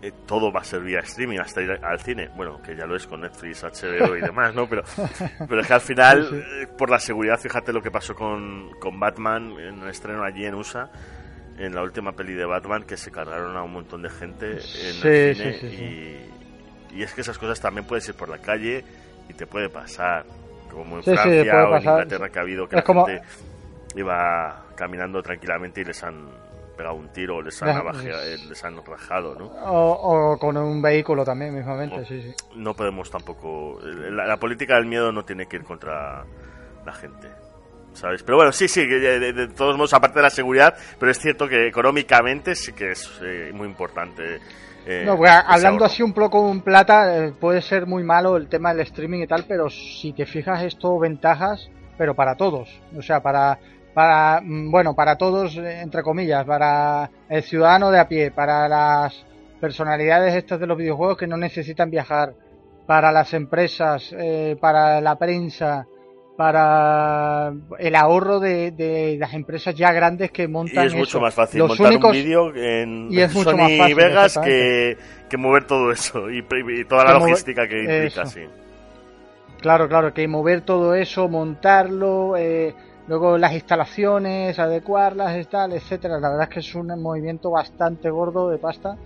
[0.02, 2.30] eh, todo va a ser vía streaming hasta ir al cine.
[2.36, 4.68] Bueno, que ya lo es con Netflix, HBO y demás, ¿no?
[4.68, 4.84] Pero,
[5.50, 9.00] pero es que al final, eh, por la seguridad, fíjate lo que pasó con, con
[9.00, 10.92] Batman en el estreno allí en USA,
[11.58, 15.08] en la última peli de Batman, que se cargaron a un montón de gente en
[15.08, 16.30] el cine.
[16.92, 18.84] y, y, es que esas cosas también puedes ir por la calle
[19.28, 20.26] y te puede pasar.
[20.70, 23.22] Como en Francia o en Inglaterra que ha habido que la gente
[23.96, 26.28] iba caminando tranquilamente y les han
[26.76, 27.70] pegado un tiro les han,
[28.06, 29.46] eh, les han rajado, ¿no?
[29.66, 32.34] O, con un vehículo también, mismamente, sí, sí.
[32.56, 33.80] No podemos tampoco...
[33.82, 36.26] La, política del miedo no tiene que ir contra
[36.86, 37.30] la gente.
[37.94, 38.24] ¿Sabes?
[38.24, 41.68] Pero bueno, sí, sí, de, todos modos, aparte de la seguridad, pero es cierto que
[41.68, 44.42] económicamente sí que es eh, muy importante.
[44.86, 48.74] Eh, no, pues, hablando así un poco un plata, puede ser muy malo el tema
[48.74, 52.70] del streaming y tal, pero si te fijas, esto ventajas, pero para todos.
[52.98, 53.58] O sea, para
[53.96, 58.68] para, mm, bueno, para todos, eh, entre comillas, para el ciudadano de a pie, para
[58.68, 59.26] las
[59.62, 62.34] personalidades estas de los videojuegos que no necesitan viajar,
[62.86, 65.88] para las empresas, eh, para la prensa,
[66.36, 70.84] para el ahorro de, las empresas ya grandes que montan.
[70.84, 74.98] Y es mucho más fácil montar un vídeo en y Sony Vegas que,
[75.38, 76.44] mover todo eso y,
[76.84, 78.42] toda la logística que implica, sí.
[79.62, 82.76] Claro, claro, que mover todo eso, montarlo, eh,
[83.08, 86.20] Luego las instalaciones, adecuarlas tal, etcétera.
[86.20, 88.98] La verdad es que es un movimiento bastante gordo de pasta.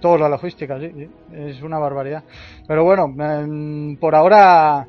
[0.00, 2.24] Toda la logística, sí, es una barbaridad.
[2.66, 4.86] Pero bueno, em, por ahora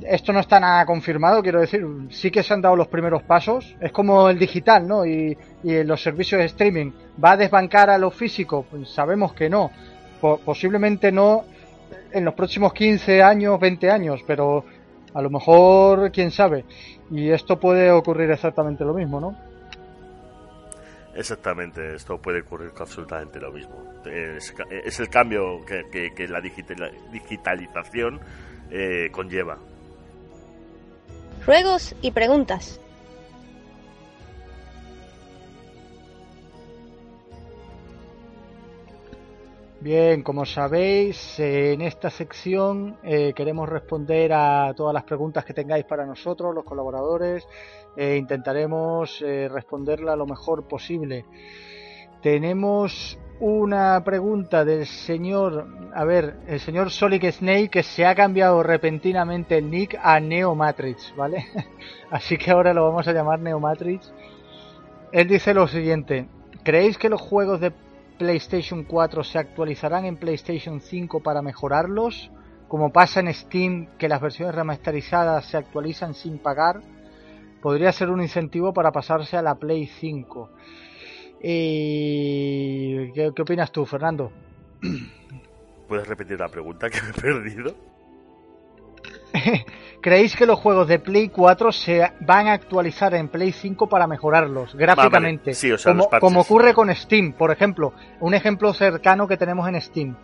[0.00, 3.76] esto no está nada confirmado, quiero decir, sí que se han dado los primeros pasos.
[3.80, 5.04] Es como el digital, ¿no?
[5.04, 6.92] Y, y los servicios de streaming.
[7.22, 8.64] ¿Va a desbancar a lo físico?
[8.70, 9.70] Pues sabemos que no.
[10.44, 11.44] posiblemente no
[12.10, 14.64] en los próximos 15 años, 20 años, pero
[15.14, 16.64] a lo mejor, quién sabe.
[17.10, 19.36] Y esto puede ocurrir exactamente lo mismo, ¿no?
[21.14, 23.74] Exactamente, esto puede ocurrir absolutamente lo mismo.
[24.06, 28.20] Es, el cambio que, la digitalización
[28.70, 29.58] eh, conlleva.
[31.46, 32.80] Ruegos y preguntas.
[39.82, 45.84] Bien, como sabéis, en esta sección eh, queremos responder a todas las preguntas que tengáis
[45.86, 47.44] para nosotros, los colaboradores.
[47.96, 51.24] e intentaremos eh, responderla lo mejor posible.
[52.22, 58.62] Tenemos una pregunta del señor, a ver, el señor Solid Snake que se ha cambiado
[58.62, 61.46] repentinamente el nick a Neomatrix, ¿vale?
[62.12, 64.14] Así que ahora lo vamos a llamar Neomatrix.
[65.10, 66.28] Él dice lo siguiente,
[66.62, 67.72] ¿creéis que los juegos de
[68.18, 72.30] PlayStation 4 se actualizarán en PlayStation 5 para mejorarlos,
[72.68, 76.80] como pasa en Steam que las versiones remasterizadas se actualizan sin pagar,
[77.60, 80.50] podría ser un incentivo para pasarse a la Play 5.
[81.40, 84.32] ¿Qué, ¿Qué opinas tú, Fernando?
[85.88, 87.91] ¿Puedes repetir la pregunta que me he perdido?
[90.00, 94.06] ¿creéis que los juegos de Play 4 se van a actualizar en Play 5 para
[94.06, 95.54] mejorarlos gráficamente?
[95.54, 97.92] Sí, o sea, como, ocurre con Steam, por ejemplo.
[98.20, 100.16] Un ejemplo cercano que tenemos en Steam.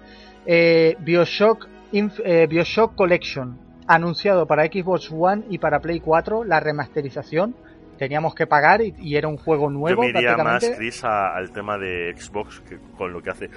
[0.47, 6.61] Eh, Bioshock, Inf- eh, Bioshock Collection, anunciado para Xbox One y para Play 4, la
[6.61, 7.55] remasterización.
[7.99, 10.64] Teníamos que pagar y, y era un juego Yo nuevo me iría más.
[10.77, 13.51] Chris, a- al tema de Xbox que con lo que hace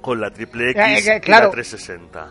[0.00, 1.46] con la triple Eh, X eh, y claro.
[1.46, 2.28] la 360.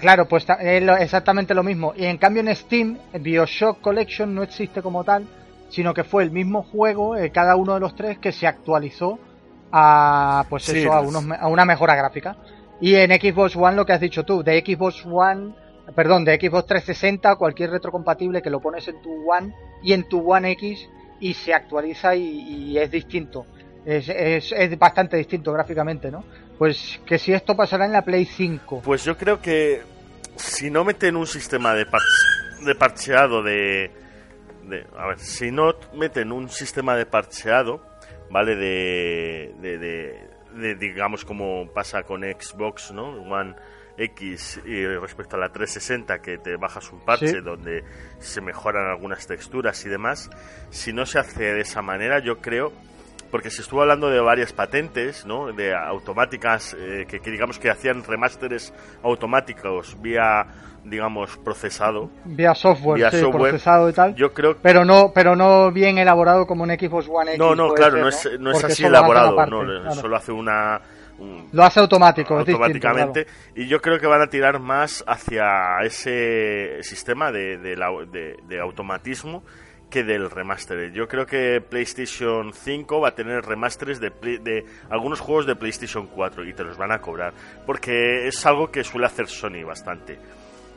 [0.00, 1.92] Claro, pues es lo- exactamente lo mismo.
[1.96, 5.26] Y en cambio en Steam, Bioshock Collection no existe como tal,
[5.70, 9.18] sino que fue el mismo juego, eh, cada uno de los tres, que se actualizó
[9.72, 12.36] a pues Sí, eso, a, pues- unos a una mejora gráfica.
[12.80, 15.54] Y en Xbox One lo que has dicho tú, de Xbox One,
[15.94, 20.30] perdón, de Xbox 360, cualquier retrocompatible que lo pones en tu One y en tu
[20.30, 20.88] One X
[21.20, 22.22] y se actualiza y,
[22.72, 23.46] y es distinto.
[23.84, 26.24] Es, es, es bastante distinto gráficamente, ¿no?
[26.58, 28.82] Pues que si esto pasará en la Play 5.
[28.84, 29.82] Pues yo creo que
[30.36, 33.90] si no meten un sistema de, parche- de parcheado de,
[34.68, 37.84] de- A ver, si no meten un sistema de parcheado,
[38.30, 38.54] ¿vale?
[38.54, 43.08] De, de, de- de, digamos como pasa con Xbox, ¿no?
[43.22, 43.54] One
[43.98, 47.40] X y respecto a la 360 que te bajas un parche Sí.
[47.42, 47.82] donde
[48.20, 50.30] se mejoran algunas texturas y demás.
[50.70, 52.72] Si no se hace de esa manera, yo creo
[53.32, 55.52] porque se estuvo hablando de varias patentes, ¿no?
[55.52, 60.46] De automáticas eh, que, que digamos que hacían remasteres automáticos vía,
[60.84, 62.10] digamos, procesado.
[62.24, 63.50] Vía software, Vía sí, software.
[63.50, 64.14] procesado y tal.
[64.14, 67.38] Yo creo que Pero no, pero no bien elaborado como un Xbox One X.
[67.38, 69.92] no, no, claro, ser, no es, no es así elaborado, no, claro.
[69.92, 70.80] solo hace una
[71.18, 73.38] un- Lo hace automático, distinto, automáticamente claro.
[73.54, 78.36] y yo creo que van a tirar más hacia ese sistema de, de, la- de-
[78.48, 79.42] de automatismo
[79.92, 80.90] que del remaster.
[80.92, 86.44] Yo creo que PlayStation 5 va a tener remasteres de, algunos juegos de PlayStation 4
[86.44, 87.32] y te los van a cobrar
[87.66, 90.18] porque es algo que suele hacer Sony bastante.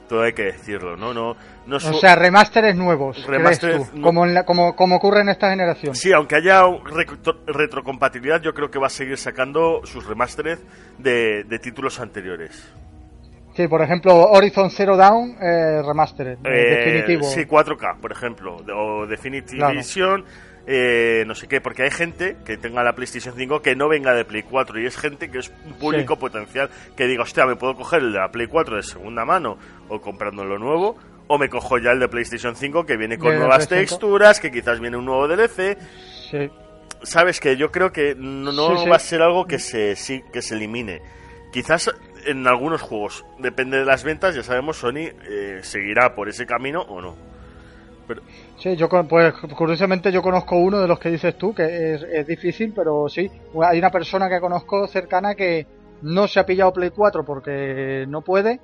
[0.10, 1.14] Todo hay que decirlo, ¿no?
[1.16, 5.30] No, no O sea, remasteres nuevos, Remasteres tú, como, en la- como, como ocurre en
[5.30, 5.96] esta generación.
[5.96, 10.60] Sí, aunque haya retro- retrocompatibilidad, yo creo que va a seguir sacando sus remasteres
[11.00, 12.72] de, de títulos anteriores.
[13.56, 17.24] Sí, por ejemplo, Horizon Zero Dawn, eh, remastered, eh, Eh, definitivo.
[17.24, 19.74] Sí, 4K, por ejemplo, o Definitive Claro.
[19.76, 20.26] Edition,
[20.68, 24.14] eh, no sé qué, porque hay gente que tenga la PlayStation 5 que no venga
[24.14, 26.20] de Play 4 y es gente que es un público Sí.
[26.20, 29.58] potencial que diga, hostia, me puedo coger el de la Play 4 de segunda mano
[29.88, 30.98] o comprándolo nuevo.
[31.28, 33.90] O me cojo ya el de PlayStation 5 que viene con De nuevas 300.
[33.98, 35.78] texturas, que quizás viene un nuevo DLC.
[36.30, 36.50] Sí.
[37.04, 38.90] sabes que yo creo que no, no Sí, sí.
[38.90, 41.02] va a ser algo que se sí, que se elimine.
[41.52, 41.90] Quizás
[42.26, 46.82] en algunos juegos, depende de las ventas, ya sabemos Sony eh, seguirá por ese camino
[46.82, 47.16] o no.
[48.08, 48.22] Pero
[48.58, 52.28] Sí, yo pues curiosamente yo conozco uno de los que dices tú, que es, es
[52.28, 53.30] difícil, pero sí,
[53.64, 55.68] hay una persona que conozco cercana que
[56.02, 58.60] no se ha pillado Play 4 porque no puede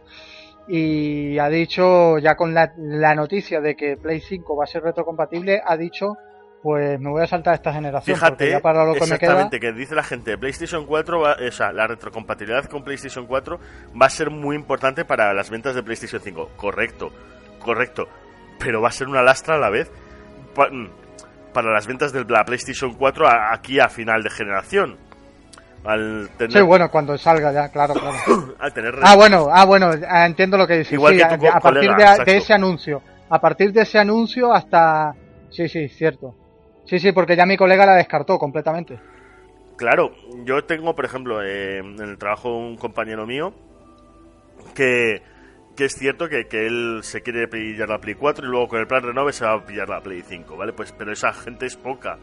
[0.67, 4.83] y ha dicho, ya con la, la noticia de que Play 5 va a ser
[4.83, 6.17] retrocompatible, ha dicho,
[6.63, 8.15] pues me voy a saltar esta generación.
[8.15, 11.37] fíjate ya para lo que me queda, exactamente que dice la gente, PlayStation 4, va-
[11.47, 13.59] o sea, la retrocompatibilidad con PlayStation 4
[13.99, 16.51] va a ser muy importante para las ventas de PlayStation 5.
[16.55, 17.11] Correcto,
[17.59, 18.07] correcto,
[18.59, 19.91] pero va a ser una lastra a la vez
[20.55, 20.85] mm,
[21.53, 24.97] para las ventas de la PlayStation 4 a- aquí a final de generación.
[25.83, 28.15] Al tener, Sí, bueno, cuando salga ya, claro, claro.
[28.59, 30.93] al tener Ah, bueno, ah, bueno, entiendo lo que dices.
[30.93, 33.01] Igual Sí, que a, a partir colega, de, de ese anuncio.
[33.31, 35.15] A partir de ese anuncio hasta...
[35.49, 36.35] Sí, sí, cierto.
[36.91, 38.99] Sí, sí, porque ya mi colega la descartó completamente.
[39.77, 40.11] Claro,
[40.43, 43.53] yo tengo, por ejemplo, eh, en el trabajo un compañero mío
[44.75, 45.21] que,
[45.77, 48.81] que es cierto que, que él se quiere pillar la Play 4 y luego con
[48.81, 50.73] el plan renove se va a pillar la Play 5, ¿vale?
[50.73, 52.17] Pues, pero esa gente es poca,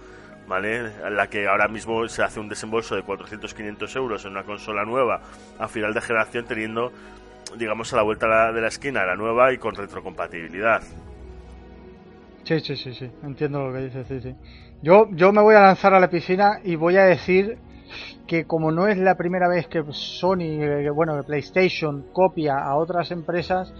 [0.47, 0.93] ¿vale?
[1.13, 5.23] La que ahora mismo se hace un desembolso de 400-500 euros en una consola nueva
[5.59, 6.93] a final de generación teniendo,
[7.57, 10.83] digamos, a la vuelta de la esquina la nueva y con retrocompatibilidad.
[12.49, 13.11] Sí, sí, sí, sí.
[13.23, 14.35] Entiendo lo que dices, sí, sí.
[14.81, 17.59] Yo, yo me voy a lanzar a la piscina y voy a decir
[18.27, 22.75] que como no es la primera vez que Sony, eh, bueno, que PlayStation copia a
[22.77, 23.75] otras empresas,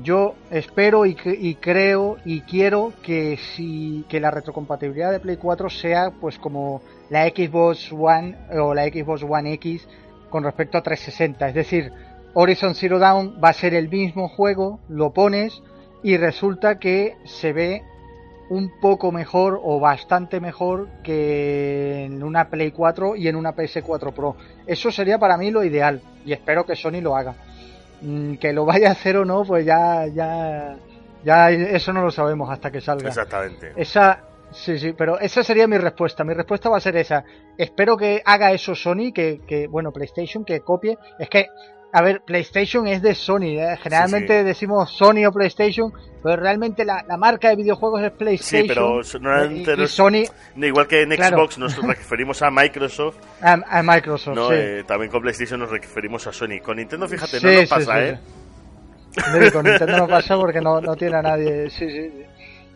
[0.00, 5.68] yo espero y, y creo y quiero que si que la retrocompatibilidad de Play 4
[5.68, 9.88] sea pues como la Xbox One o la Xbox One X
[10.30, 11.92] con respecto a 360, es decir,
[12.32, 15.60] Horizon Zero Dawn va a ser el mismo juego, lo pones
[16.02, 17.82] y resulta que se ve
[18.50, 24.12] un poco mejor o bastante mejor que en una Play 4 y en una PS4
[24.12, 24.36] Pro.
[24.66, 27.34] Eso sería para mí lo ideal y espero que Sony lo haga.
[28.00, 30.76] Mm, Que lo vaya a hacer o no, pues ya, ya,
[31.24, 33.08] ya eso no lo sabemos hasta que salga.
[33.08, 33.72] Exactamente.
[33.76, 36.24] Esa, Sí, sí, pero esa sería mi respuesta.
[36.24, 37.24] Mi respuesta va a ser esa.
[37.56, 40.96] Espero que haga eso Sony, que, que bueno, PlayStation, que copie.
[41.18, 41.48] Es que,
[41.92, 43.58] a ver, PlayStation es de Sony.
[43.58, 43.78] ¿eh?
[43.82, 49.02] Generalmente decimos Sony o PlayStation, pero realmente la, la, marca de videojuegos es PlayStation.
[49.02, 50.22] Sí, pero normalmente y, y Sony.
[50.56, 51.38] Igual que en claro.
[51.38, 53.16] Xbox nos referimos a Microsoft.
[53.40, 54.54] A, a Microsoft, no, sí.
[54.56, 56.60] eh, también con PlayStation nos referimos a Sony.
[56.62, 58.18] Con Nintendo, fíjate, no nos pasa, ¿eh?
[59.52, 61.70] Con Nintendo no pasa porque no, no tiene a nadie.
[61.70, 62.24] Sí, sí, sí.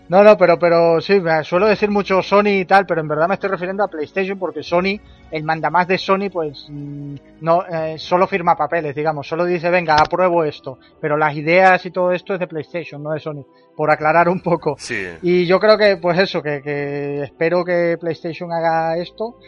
[0.08, 3.28] No, no, pero, pero sí, me suelo decir mucho Sony y tal, pero en verdad
[3.28, 5.00] me estoy refiriendo a PlayStation porque Sony,
[5.30, 10.44] el mandamás de Sony, pues no eh, solo firma papeles, digamos, solo dice, venga, apruebo
[10.44, 13.46] esto, pero las ideas y todo esto es de PlayStation, no de Sony,
[13.76, 14.74] por aclarar un poco.
[14.78, 15.06] Sí.
[15.22, 19.38] Y yo creo que, pues eso, que, que espero que PlayStation haga esto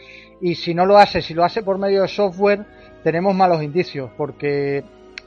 [0.41, 2.65] y si no lo hace, si lo hace por medio de software,
[3.03, 4.83] tenemos malos indicios porque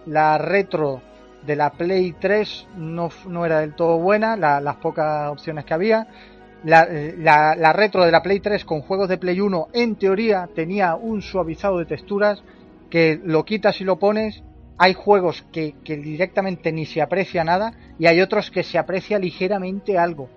[0.06, 1.02] la retro
[1.46, 5.74] de la Play 3 no, no era del todo buena, la, las pocas opciones que
[5.74, 6.06] había.
[6.64, 10.48] La, la, la, retro de la Play 3 con juegos de Play 1 en teoría
[10.54, 12.42] tenía un suavizado de texturas
[12.90, 14.42] que lo quitas y lo pones.
[14.76, 19.18] Hay juegos que, que directamente ni se aprecia nada y hay otros que se aprecia
[19.18, 20.28] ligeramente algo.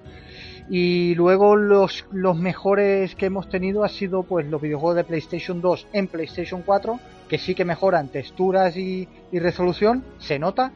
[0.69, 5.59] Y luego los, los mejores que hemos tenido ha sido pues los videojuegos de PlayStation
[5.59, 10.71] 2 en PlayStation 4, que sí que mejoran texturas y resolución, se nota,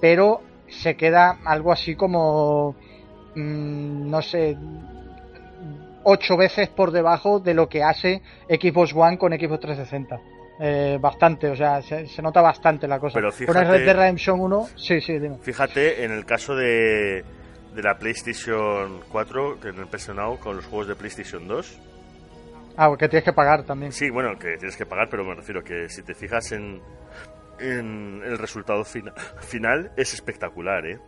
[0.00, 2.74] pero se queda algo así como,
[3.34, 4.56] mmm, no sé,
[6.04, 10.20] ocho veces por debajo de lo que hace Xbox One con Xbox 360.
[10.60, 13.14] Eh, bastante, o sea, se, se, nota bastante la cosa.
[13.14, 15.38] Pero fíjate, con Red Dead Redemption 1, sí, sí, dime.
[15.40, 17.24] Fíjate en el caso de,
[17.74, 21.78] de la PlayStation 4, que en el PS Now, con los juegos de PlayStation 2.
[22.76, 23.92] Ah, que tienes que pagar también.
[23.92, 26.80] Sí, bueno, que tienes que pagar, pero me refiero que si te fijas en,
[27.60, 30.98] en el resultado fina, final es espectacular, ¿eh?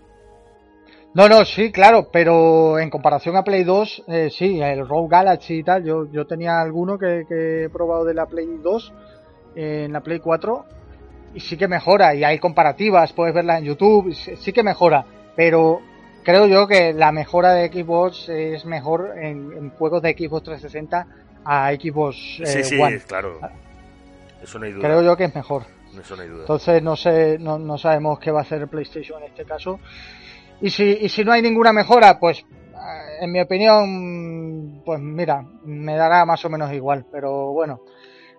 [1.12, 5.58] No, no, sí, claro, pero en comparación a Play 2, eh, sí, el Rogue Galaxy
[5.58, 8.92] y tal, yo, yo tenía alguno que, que, he probado de la Play 2
[9.56, 10.64] eh, en la Play 4
[11.34, 15.04] y sí que mejora, y hay comparativas, puedes verla en YouTube, sí, sí, que mejora,
[15.34, 15.80] pero
[16.22, 21.06] creo yo que la mejora de Xbox es mejor en, en juegos de Xbox 360
[21.44, 23.00] a Xbox eh, sí, sí, One.
[23.00, 23.40] claro.
[24.42, 24.86] Eso no hay duda.
[24.86, 25.64] Creo yo que es mejor.
[25.92, 26.40] No.
[26.40, 29.80] Entonces no sé, no, no sabemos qué va a hacer PlayStation en este caso.
[30.60, 32.44] Y si, y si no hay ninguna mejora, pues
[33.20, 37.06] en mi opinión, pues mira, me dará más o menos igual.
[37.10, 37.80] Pero bueno,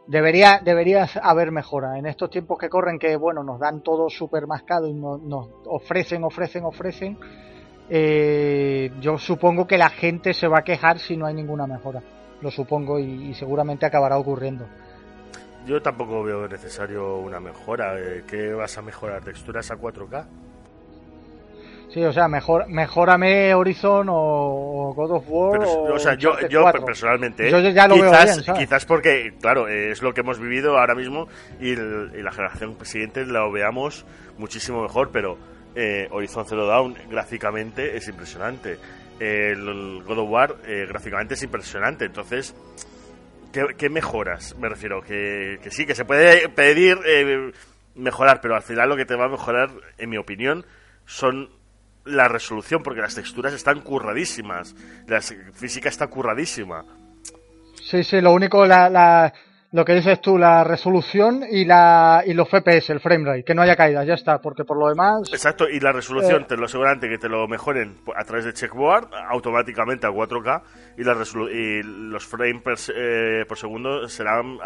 [0.07, 1.97] debería, debería haber mejora.
[1.97, 6.23] En estos tiempos que corren, que bueno, nos dan todo súper mascado y nos, ofrecen,
[6.23, 7.17] ofrecen, ofrecen.
[7.89, 12.01] Eh, yo supongo que la gente se va a quejar si no hay ninguna mejora.
[12.41, 14.65] Lo supongo y seguramente acabará ocurriendo.
[15.65, 17.95] Yo tampoco veo necesario una mejora.
[18.27, 19.23] ¿Qué vas a mejorar?
[19.23, 20.25] ¿Texturas a 4K?
[21.93, 25.59] Sí, o sea, mejor, mejórame Horizon o God of War.
[25.59, 27.51] Pero, o, o, sea, yo, yo personalmente.
[27.51, 28.59] Yo ya lo quizás, veo bien, ¿sabes?
[28.61, 31.27] quizás porque, claro, es lo que hemos vivido ahora mismo
[31.59, 34.05] y, el, y la generación siguiente lo veamos
[34.37, 35.37] muchísimo mejor, pero
[35.75, 38.77] eh, Horizon Zero Dawn gráficamente es impresionante.
[39.19, 42.05] El God of War eh, gráficamente es impresionante.
[42.05, 42.55] Entonces,
[43.51, 44.55] ¿qué, ¿qué, mejoras?
[44.57, 47.51] Me refiero, que, sí, que se puede pedir eh,
[47.95, 50.65] mejorar, pero al final lo que te va a mejorar, en mi opinión,
[51.05, 51.49] son
[52.05, 54.75] la resolución, porque las texturas están curradísimas,
[55.07, 56.85] la física está curradísima.
[57.75, 59.33] Sí, sí, lo único, la,
[59.71, 63.61] lo que dices tú, la resolución y la y los FPS, el framerate, que no
[63.61, 65.21] haya caídas, ya está, porque por lo demás...
[65.31, 66.45] Exacto, y la resolución, eh...
[66.49, 70.61] te lo asegurante que te lo mejoren a través de checkboard, automáticamente a 4K,
[70.97, 71.15] y, la
[71.51, 74.57] y los frames per, eh, por segundo serán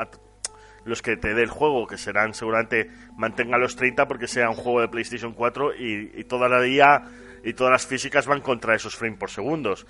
[0.86, 4.56] los que te dé el juego, que serán seguramente mantenga los 30 porque sea un
[4.56, 7.02] juego de PlayStation 4 y, y toda la día
[7.44, 9.86] y todas las físicas van contra esos frames por segundos.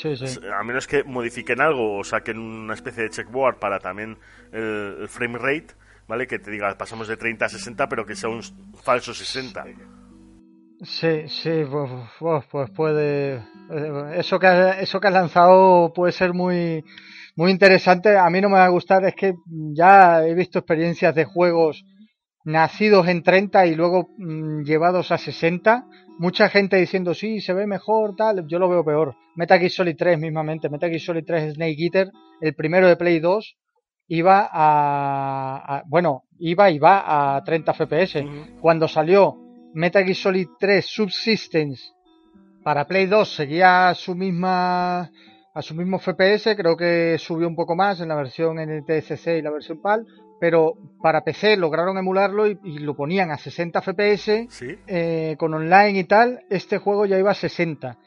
[0.00, 0.40] Sí, sí.
[0.58, 4.16] A menos que modifiquen algo o saquen una especie de checkboard para también
[4.50, 5.74] el, el, frame rate,
[6.08, 6.26] ¿vale?
[6.26, 8.40] Que te diga, pasamos de 30 a 60, pero que sea un
[8.82, 9.62] falso 60.
[10.82, 13.44] Sí, sí, pues, pues puede.
[14.14, 16.82] Eso que, has, eso que has lanzado puede ser muy,
[17.36, 18.16] muy interesante.
[18.16, 19.34] A mí no me va a gustar, es que
[19.74, 21.84] ya he visto experiencias de juegos
[22.44, 25.86] nacidos en 30 y luego mmm, llevados a 60.
[26.18, 28.46] Mucha gente diciendo, sí, se ve mejor, tal.
[28.46, 29.14] Yo lo veo peor.
[29.36, 30.68] Metal Gear Solid 3 mismamente.
[30.68, 32.10] Metal Gear Solid 3 Snake Eater,
[32.40, 33.56] el primero de Play 2,
[34.08, 38.16] iba a, a bueno, iba y va a 30 FPS.
[38.16, 38.60] Uh -huh.
[38.60, 39.36] Cuando salió
[39.74, 41.92] Metal Gear Solid 3 Subsistence
[42.62, 45.10] para Play 2 seguía a su misma
[45.52, 49.42] a su mismo FPS, creo que subió un poco más en la versión NTSC y
[49.42, 50.06] la versión PAL,
[50.40, 54.78] pero para PC lograron emularlo y, y lo ponían a 60 FPS ¿Sí?
[54.86, 56.40] eh, con online y tal.
[56.48, 57.98] Este juego ya iba a 60.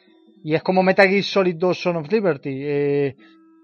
[0.44, 2.50] Y es como Metal Gear Solid 2 Son of Liberty.
[2.52, 3.16] Eh,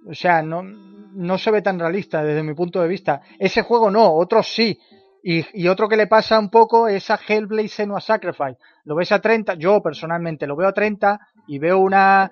[0.08, 3.22] o sea, no, no se ve tan realista desde mi punto de vista.
[3.40, 4.80] Ese juego no, otros sí.
[5.22, 8.58] Y, y, otro que le pasa un poco es a Hellblade Senua Sacrifice.
[8.86, 12.32] Lo ves a 30, yo personalmente lo veo a 30 y veo una,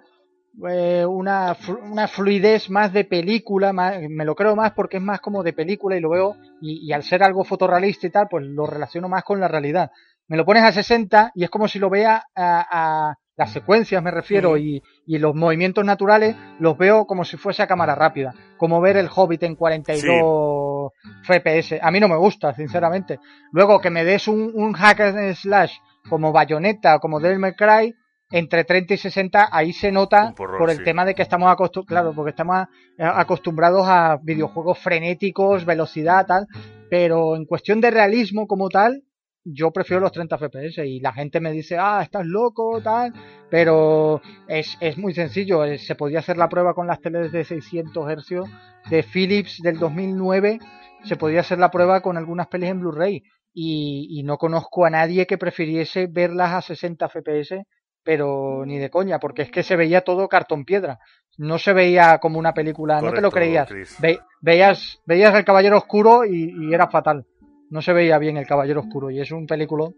[0.69, 5.43] eh, una, una, fluidez más de película, me lo creo más porque es más como
[5.43, 9.07] de película y lo veo, y, al ser algo fotorrealista y tal, pues lo relaciono
[9.09, 9.91] más con la realidad.
[10.27, 14.01] Me lo pones a 60 y es como si lo vea a, a las secuencias
[14.01, 18.33] me refiero y, y, los movimientos naturales los veo como si fuese a cámara rápida,
[18.57, 20.91] como ver el Hobbit en 42
[21.23, 21.79] FPS.
[21.79, 23.19] A mí no me gusta, sinceramente.
[23.51, 25.77] Luego que me des un, un hack and slash
[26.09, 27.93] como Bayonetta o como Devil May Cry,
[28.31, 32.15] entre 30 y 60 ahí se nota por el tema de que estamos acostumbrados, claro,
[32.15, 32.67] porque estamos
[32.97, 36.47] acostumbrados a videojuegos frenéticos, velocidad, tal,
[36.89, 39.03] pero en cuestión de realismo como tal,
[39.45, 43.13] yo prefiero los 30 FPS y la gente me dice, ah, estás loco, tal,
[43.49, 47.45] pero es, es muy sencillo, eh, se podía hacer la prueba con las teles de
[47.45, 50.59] 600 Hz de Philips del 2009,
[51.05, 53.23] se podía hacer la prueba con algunas pelis en Blu-ray
[53.53, 57.63] y, y no conozco a nadie que prefiriese verlas a 60 FPS
[58.07, 60.99] pero ni de coña, porque es que se veía todo cartón piedra.
[61.37, 63.67] No se veía como una película, no te lo creías.
[64.39, 67.25] veías, veías el Caballero Oscuro y, era fatal.
[67.69, 69.89] No se veía bien el Caballero Oscuro y es un película.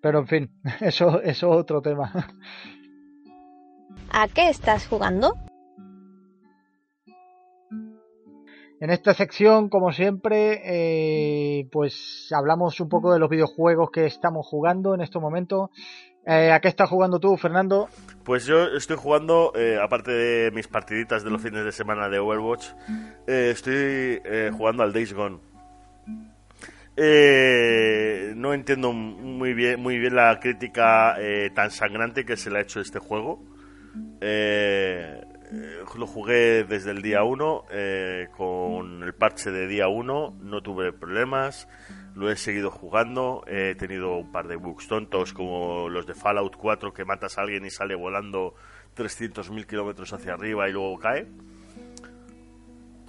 [0.00, 0.50] Pero en fin,
[0.80, 2.10] eso, eso es otro tema.
[4.10, 5.34] ¿A qué estás jugando?
[8.80, 14.46] En esta sección, como siempre, eh, pues hablamos un poco de los videojuegos que estamos
[14.46, 15.70] jugando en este momento.
[16.28, 17.88] Eh, ¿A qué estás jugando tú, Fernando?
[18.22, 22.18] Pues yo estoy jugando, eh, aparte de mis partiditas de los fines de semana de
[22.18, 22.66] Overwatch,
[23.26, 24.20] eh, estoy
[24.52, 25.38] jugando al Days Gone.
[28.36, 31.16] no entiendo muy bien, muy bien la crítica
[31.54, 33.42] tan sangrante que se le ha hecho a este juego.
[35.96, 37.64] lo jugué desde el día 1
[38.36, 41.66] con el parche de día 1, no tuve problemas
[42.14, 46.56] lo he seguido jugando, he tenido un par de bugs tontos como los de Fallout
[46.56, 48.54] 4 que matas a alguien y sale volando
[48.96, 51.26] 300.000 kilómetros hacia arriba y luego cae.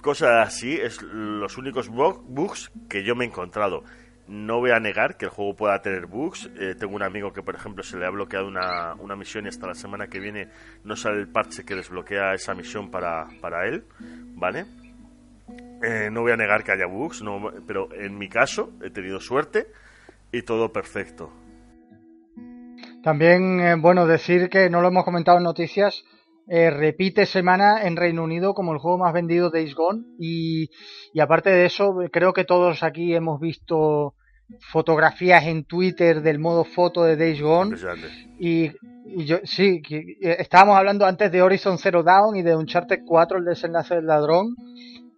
[0.00, 3.84] Cosas así, es los únicos bugs que yo me he encontrado.
[4.26, 6.48] No voy a negar que el juego pueda tener bugs.
[6.58, 9.48] Eh, tengo un amigo que, por ejemplo, se le ha bloqueado una, una, misión y
[9.48, 10.48] hasta la semana que viene
[10.84, 13.84] no sale el parche que desbloquea esa misión para, para él,
[14.36, 14.66] ¿vale?
[15.82, 19.18] Eh, no voy a negar que haya bugs, no, pero en mi caso he tenido
[19.20, 19.68] suerte
[20.30, 21.32] y todo perfecto.
[23.02, 26.04] También, eh, bueno, decir que no lo hemos comentado en noticias,
[26.48, 30.68] eh, repite semana en Reino Unido como el juego más vendido de Days Gone y,
[31.14, 34.14] y aparte de eso, creo que todos aquí hemos visto
[34.58, 37.76] fotografías en Twitter del modo foto de Days Gone.
[38.38, 38.70] Y,
[39.06, 39.80] y, yo sí,
[40.20, 44.56] estábamos hablando antes de Horizon Zero Dawn y de Uncharted 4, el desenlace del ladrón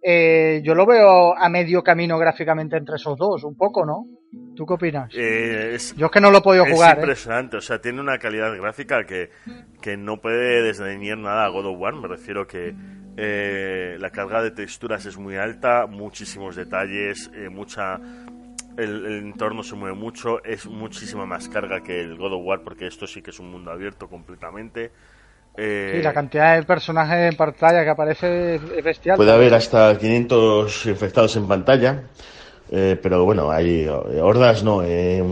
[0.05, 4.05] eh, yo lo veo a medio camino gráficamente entre esos dos, un poco, ¿no?
[4.53, 5.09] ¿Tú qué opinas?
[5.15, 6.91] Eh, yo es que no lo he podido jugar.
[6.91, 7.01] Es ¿eh?
[7.01, 9.29] impresionante, o sea, tiene una calidad gráfica que,
[9.81, 11.95] que no puede desdeñar nada a God of War.
[11.95, 12.75] Me refiero que
[13.97, 17.99] la carga de texturas es muy alta, muchísimos detalles, mucha.
[18.75, 22.61] El, el, entorno se mueve mucho, es muchísima más carga que el God of War,
[22.63, 24.91] porque esto sí que es un mundo abierto completamente.
[25.55, 29.17] Eh, sí, la cantidad de personajes en pantalla que aparece es bestial.
[29.17, 32.03] Puede haber hasta 500 infectados en pantalla,
[32.71, 35.23] eh, pero bueno, hay hordas, no, eh,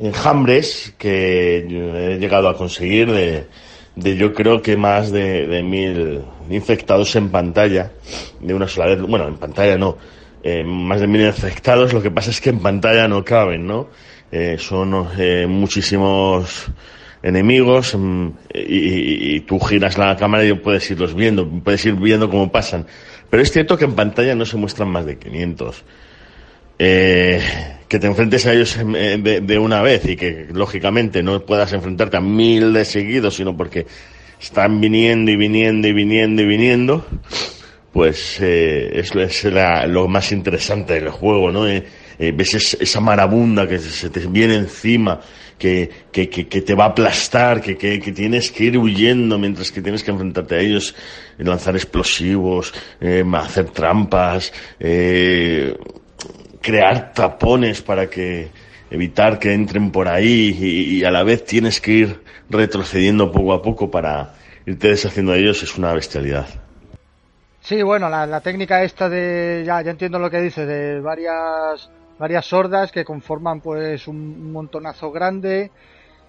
[0.00, 3.46] enjambres que he llegado a conseguir de,
[3.94, 7.92] de yo creo que más de, de, mil infectados en pantalla
[8.40, 9.00] de una sola vez.
[9.02, 9.98] Bueno, en pantalla no,
[10.42, 13.88] eh, más de mil infectados, lo que pasa es que en pantalla no caben, ¿no?
[14.58, 15.08] son
[15.48, 16.70] muchísimos
[17.22, 22.50] enemigos mm, y, tú giras la cámara y puedes irlos viendo, puedes ir viendo cómo
[22.50, 22.86] pasan.
[23.28, 25.84] Pero es cierto que en pantalla no se muestran más de 500.
[26.78, 27.40] Eh,
[27.90, 32.20] que te enfrentes a ellos de, una vez y que lógicamente no puedas enfrentarte a
[32.20, 33.86] mil de seguidos, sino porque
[34.40, 37.06] están viniendo y viniendo y viniendo y viniendo,
[37.92, 39.44] pues eh, es
[39.88, 41.68] lo más interesante del juego, ¿no?
[41.68, 41.84] Eh,
[42.18, 45.20] eh, ves esa marabunda que se te viene encima,
[45.60, 49.82] que, que, que, te va a aplastar, que, que, tienes que ir huyendo mientras que
[49.82, 50.94] tienes que enfrentarte a ellos,
[51.36, 55.76] lanzar explosivos, eh, hacer trampas, eh,
[56.62, 58.48] crear tapones para que
[58.90, 63.60] evitar que entren por ahí y, a la vez tienes que ir retrocediendo poco a
[63.60, 64.34] poco para
[64.64, 66.46] irte deshaciendo de ellos es una bestialidad.
[67.60, 71.90] Sí, bueno, la, la técnica esta de, ya, ya entiendo lo que dice, de varias
[72.20, 75.72] varias sordas que conforman pues un montonazo grande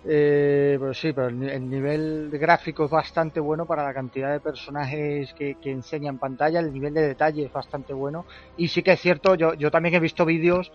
[0.03, 5.31] Eh, pero sí, pero el, nivel gráfico es bastante bueno para la cantidad de personajes
[5.35, 8.25] que, que, enseña en pantalla, el nivel de detalle es bastante bueno.
[8.57, 10.71] Y sí que es cierto, yo, yo también he visto vídeos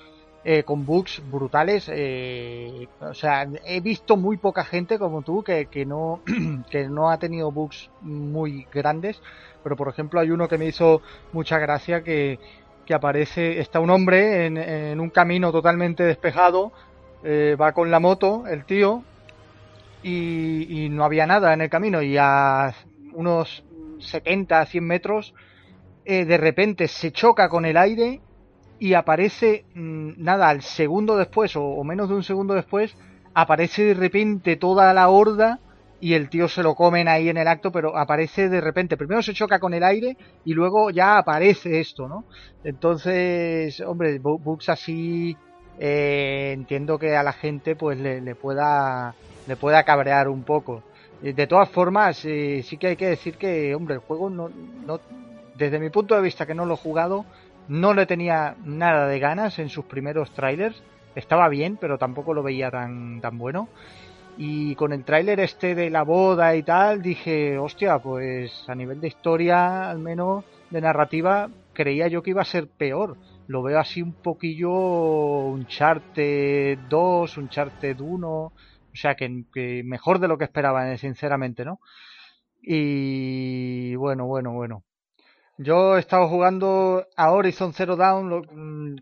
[0.49, 1.91] eh, con bugs brutales.
[1.93, 6.21] Eh, o sea, he visto muy poca gente como tú que, que, no,
[6.71, 9.21] que no ha tenido bugs muy grandes.
[9.65, 11.03] Pero por ejemplo hay uno que me hizo
[11.33, 12.39] mucha gracia que,
[12.87, 16.73] que aparece, está un hombre en, en un camino totalmente despejado,
[17.25, 19.03] eh, va con la moto, el tío,
[20.03, 22.73] y, no había nada en el camino y a
[23.13, 23.65] unos
[23.99, 25.35] 70, 100 metros,
[26.05, 28.21] eh, de repente se choca con el aire
[28.79, 32.97] y aparece, mmm, nada, al segundo después o, o, menos de un segundo después,
[33.35, 35.59] aparece de repente toda la horda
[36.01, 39.23] y el tío se lo comen ahí en el acto, pero aparece de repente, primero
[39.23, 42.25] se choca con el aire y luego ya aparece esto, ¿no?
[42.65, 45.37] Entonces, hombre, bugs así,
[45.79, 49.15] eh, entiendo que a la gente pues le, le, pueda,
[49.47, 50.83] le pueda cabrear un poco.
[51.23, 54.51] De todas formas, eh, sí que hay que decir que, hombre, el juego no,
[54.87, 55.01] no,
[55.57, 57.25] desde mi punto de vista que no lo he jugado,
[57.69, 60.83] no le tenía nada de ganas en sus primeros trailers.
[61.15, 63.69] Estaba bien, pero tampoco lo veía tan, tan bueno.
[64.39, 69.01] Y con el tráiler este de la boda y tal, dije, hostia, pues a nivel
[69.01, 73.17] de historia, al menos de narrativa, creía yo que iba a ser peor.
[73.47, 78.53] Lo veo así un poquillo Uncharted 2, Uncharted 1, o
[78.93, 81.81] sea que, que mejor de lo que esperaba, sinceramente, ¿no?
[82.61, 84.86] Y bueno, bueno, bueno.
[85.59, 88.43] Yo he estado jugando a Horizon Zero Dawn, lo,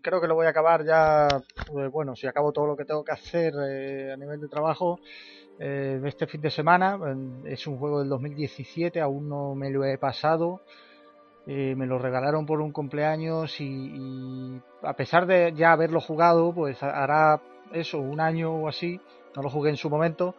[0.01, 3.03] creo que lo voy a acabar ya, pues bueno, si acabo todo lo que tengo
[3.03, 4.97] que hacer eh, a nivel de trabajo
[5.59, 6.97] eh, este fin de semana.
[7.43, 10.61] Es un juego del 2017, aún no me lo he pasado.
[11.45, 16.81] Eh, me lo regalaron por un cumpleaños y, a pesar de ya haberlo jugado, pues
[16.81, 17.41] hará
[17.73, 18.99] eso, un año o así,
[19.35, 20.35] no lo jugué en su momento,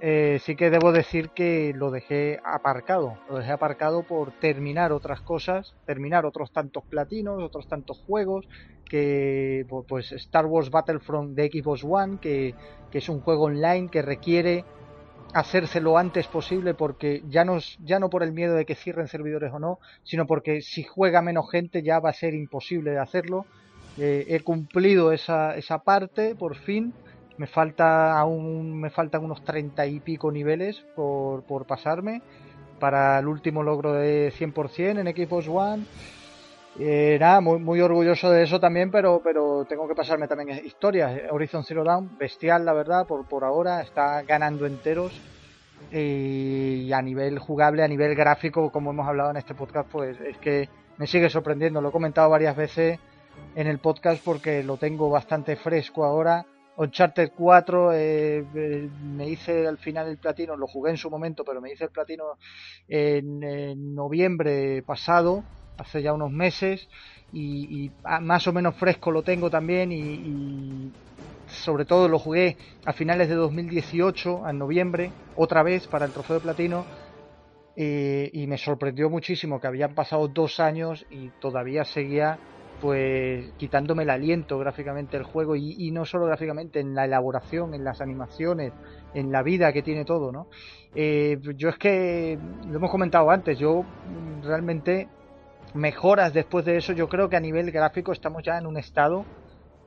[0.00, 3.18] eh, sí que debo decir que lo dejé aparcado.
[3.28, 8.46] Lo dejé aparcado por terminar otras cosas, terminar otros tantos platinos, otros tantos juegos,
[8.84, 12.54] que pues Star Wars Battlefront de Xbox One, que,
[12.90, 14.64] que es un juego online que requiere
[15.34, 19.08] hacerse lo antes posible porque ya no, ya no por el miedo de que cierren
[19.08, 22.98] servidores o no, sino porque si juega menos gente ya va a ser imposible de
[22.98, 23.46] hacerlo.
[23.98, 26.92] Eh, he cumplido esa, esa parte por fin
[27.38, 32.22] me falta aún me faltan unos treinta y pico niveles por, por pasarme
[32.78, 35.84] para el último logro de 100% en Xbox One.
[36.78, 41.22] Eh, nada, muy, muy orgulloso de eso también, pero, pero tengo que pasarme también historias.
[41.30, 45.12] Horizon Zero Dawn, bestial la verdad, por, por ahora, está ganando enteros.
[45.90, 50.36] Y a nivel jugable, a nivel gráfico, como hemos hablado en este podcast, pues es
[50.38, 50.68] que
[50.98, 51.80] me sigue sorprendiendo.
[51.80, 52.98] Lo he comentado varias veces
[53.54, 56.44] en el podcast porque lo tengo bastante fresco ahora
[56.76, 61.44] Uncharted 4 eh, eh, me hice al final el platino, lo jugué en su momento,
[61.44, 62.24] pero me hice el platino
[62.88, 65.42] en, noviembre pasado,
[65.78, 66.88] hace ya unos meses,
[67.32, 70.92] y, más o menos fresco lo tengo también, y, y,
[71.48, 76.36] sobre todo lo jugué a finales de 2018, en noviembre, otra vez para el trofeo
[76.36, 76.84] de platino,
[77.78, 82.38] eh, y me sorprendió muchísimo que habían pasado dos años y todavía seguía
[82.80, 87.84] pues quitándome el aliento gráficamente el juego y, no solo gráficamente, en la elaboración, en
[87.84, 88.72] las animaciones,
[89.14, 90.48] en la vida que tiene todo, ¿no?
[90.94, 93.84] Eh, yo es que, lo hemos comentado antes, yo
[94.42, 95.08] realmente
[95.74, 99.24] mejoras después de eso, yo creo que a nivel gráfico estamos ya en un estado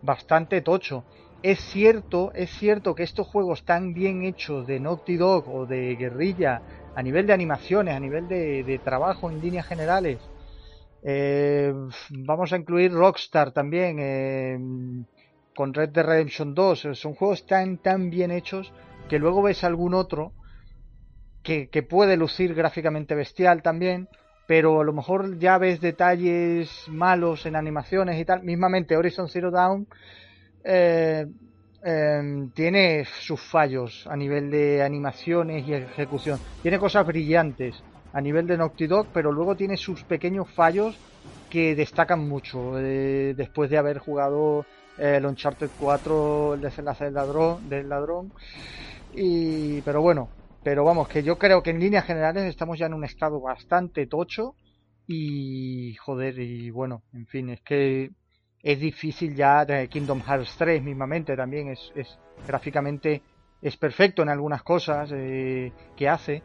[0.02, 1.04] bastante tocho.
[1.42, 5.96] Es cierto, es cierto que estos juegos tan bien hechos de Naughty Dog o de
[5.96, 6.62] Guerrilla,
[6.96, 10.20] a nivel de animaciones, a nivel de trabajo en líneas generales,
[11.04, 11.74] eh,
[12.10, 14.58] vamos a incluir Rockstar también eh,
[15.56, 16.90] con Red Dead Redemption 2.
[16.94, 18.74] Son juegos tan, tan bien hechos
[19.08, 20.34] que luego ves algún otro
[21.44, 24.10] que, que, puede lucir gráficamente bestial también,
[24.48, 28.44] pero a lo mejor ya ves detalles malos en animaciones y tal.
[28.44, 29.88] Mismamente Horizon Zero Dawn
[30.64, 31.26] eh,
[31.84, 36.40] eh, tiene sus fallos a nivel de animaciones y ejecución.
[36.62, 37.82] Tiene cosas brillantes
[38.14, 40.96] a nivel de Naughty Dog, pero luego tiene sus pequeños fallos
[41.50, 44.66] que destacan mucho eh, después de haber jugado
[44.98, 48.32] eh, el Uncharted 4, el desenlace del ladrón, del ladrón.
[49.16, 50.30] Y, pero bueno,
[50.64, 54.06] pero vamos, que yo creo que en líneas generales estamos ya en un estado bastante
[54.08, 54.56] tocho
[55.08, 58.12] y joder, y bueno, en fin, es que
[58.62, 63.24] es difícil ya de Kingdom Hearts 3 mismamente también es, es gráficamente
[63.62, 66.44] es perfecto en algunas cosas eh, que hace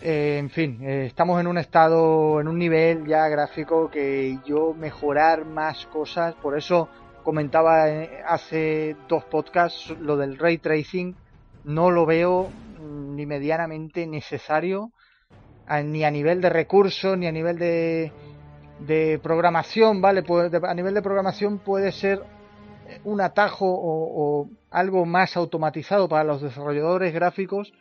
[0.00, 4.74] eh, en fin, eh, estamos en un estado, en un nivel ya gráfico que yo
[4.74, 6.88] mejorar más cosas, por eso
[7.22, 11.14] comentaba eh, hace dos podcasts lo del ray tracing,
[11.64, 12.48] no lo veo
[12.80, 14.90] mm, ni medianamente necesario
[15.84, 18.12] ni a nivel de recursos ni a nivel de,
[18.80, 20.22] de programación, ¿vale?
[20.22, 22.22] Pues a nivel de programación puede ser
[23.04, 27.72] un atajo o, algo más automatizado para los desarrolladores gráficos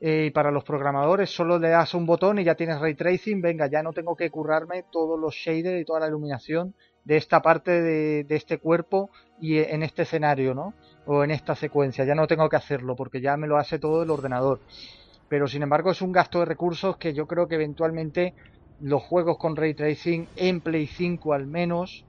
[0.00, 1.30] eh, y para los programadores.
[1.30, 3.40] Solo le das un botón y ya tienes ray tracing.
[3.40, 6.74] Venga, ya no tengo que currarme todos los shaders y toda la iluminación
[7.04, 10.74] de esta parte de, este cuerpo y en este escenario, ¿no?
[11.06, 12.04] O en esta secuencia.
[12.04, 14.60] Ya no tengo que hacerlo porque ya me lo hace todo el ordenador.
[15.28, 18.34] Pero sin embargo es un gasto de recursos que yo creo que eventualmente
[18.80, 22.04] los juegos con ray tracing en Play 5 al menos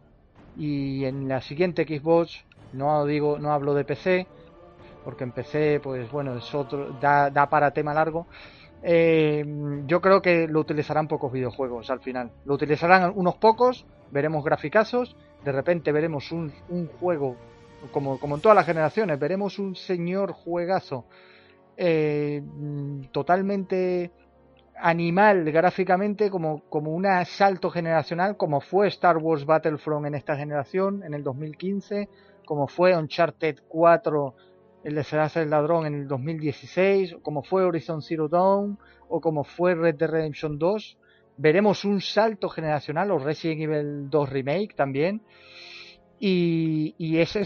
[0.57, 4.27] y en la siguiente Xbox no digo no hablo de PC
[5.07, 8.27] porque en PC pues bueno es otro da, para tema largo.
[8.83, 9.41] Eh,
[9.85, 12.29] yo creo que lo utilizarán pocos videojuegos al final.
[12.43, 16.51] Lo utilizarán unos pocos veremos graficazos de repente veremos un,
[16.99, 17.37] juego
[17.93, 21.05] como, como en todas las generaciones veremos un señor juegazo
[21.77, 22.43] eh,
[23.13, 24.11] totalmente
[24.75, 31.01] animal gráficamente como, como un asalto generacional, como fue Star Wars Battlefront en esta generación,
[31.03, 32.09] en el 2015,
[32.45, 34.35] como fue Uncharted 4,
[34.83, 38.77] el de Serás el Ladrón en el 2016, como fue Horizon Zero Dawn,
[39.09, 40.97] o como fue Red Dead Redemption 2.
[41.37, 45.21] Veremos un salto generacional, o Resident Evil 2 Remake también.
[46.19, 47.43] Y, y ese,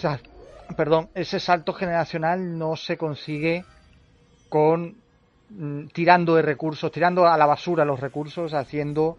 [0.77, 3.65] perdón, ese salto generacional no se consigue
[4.49, 5.01] con
[5.53, 9.17] Mm, tirando de recursos, tirando a la basura los recursos, haciendo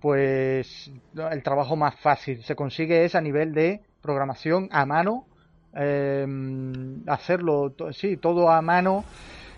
[0.00, 2.44] pues el trabajo más fácil.
[2.44, 5.26] Se consigue es a nivel de programación a mano,
[5.74, 9.04] em, hacerlo, sí, todo a mano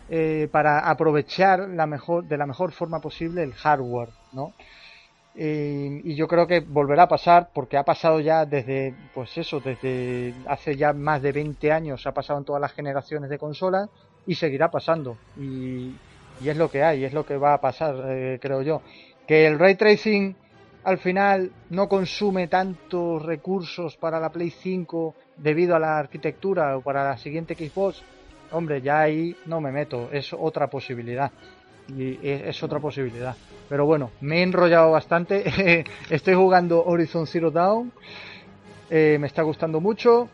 [0.09, 4.53] eh, para aprovechar la mejor, de la mejor forma posible el hardware, ¿no?
[5.39, 10.33] y yo creo que volverá a pasar porque ha pasado ya desde, pues eso, desde
[10.49, 13.91] hace ya más de 20 años, ha pasado en todas las generaciones de consolas
[14.27, 15.19] y seguirá pasando.
[15.37, 15.95] Y,
[16.41, 18.83] y es lo que hay, es lo que va a pasar, eh, creo yo.
[19.27, 20.37] Que el ray tracing
[20.87, 26.81] al final no consume tantos recursos para la Play 5 debido a la arquitectura o
[26.81, 28.05] para la siguiente Xbox,
[28.53, 31.33] hombre, ya ahí no me meto, es otra posibilidad.
[31.89, 33.35] Y es, otra posibilidad.
[33.69, 35.85] Pero bueno, me he enrollado bastante.
[36.11, 37.91] Estoy jugando Horizon Zero Dawn.
[38.89, 40.29] Eh, me está gustando mucho.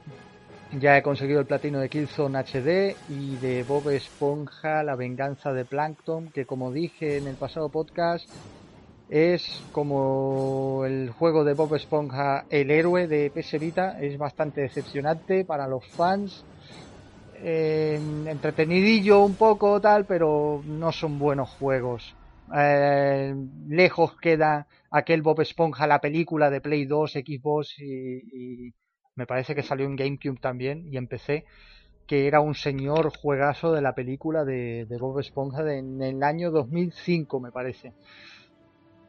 [0.78, 5.64] Ya he conseguido el platino de Killzone HD y de Bob Esponja, La venganza de
[5.64, 8.28] Plankton, que como dije en el pasado podcast,
[9.12, 13.54] es como el juego de Bob Esponja, el héroe de PS
[14.00, 16.46] es bastante decepcionante para los fans.
[17.36, 22.14] Eh, entretenidillo un poco tal, pero no son buenos juegos.
[22.56, 23.34] Eh,
[23.68, 28.72] lejos queda aquel Bob Esponja, la película de Play 2, Xbox y
[29.14, 31.44] me parece que salió en GameCube también y empecé
[32.06, 37.40] que era un señor juegazo de la película de, Bob Esponja en el año 2005
[37.40, 37.92] me parece.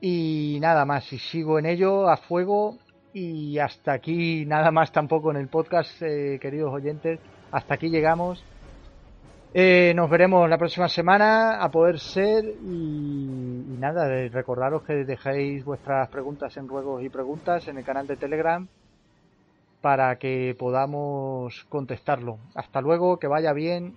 [0.06, 2.78] Y nada más, y sigo en ello a fuego
[3.14, 7.22] y hasta aquí nada más tampoco en el podcast, eh, queridos oyentes,
[7.54, 8.43] hasta aquí llegamos.
[9.54, 15.64] Eh, nos veremos la próxima semana a poder ser y, y nada, recordaros que dejéis
[15.64, 18.68] vuestras preguntas en ruegos y preguntas en el canal de Telegram
[19.80, 22.39] para que podamos contestarlo.
[22.56, 23.95] Hasta luego, que vaya bien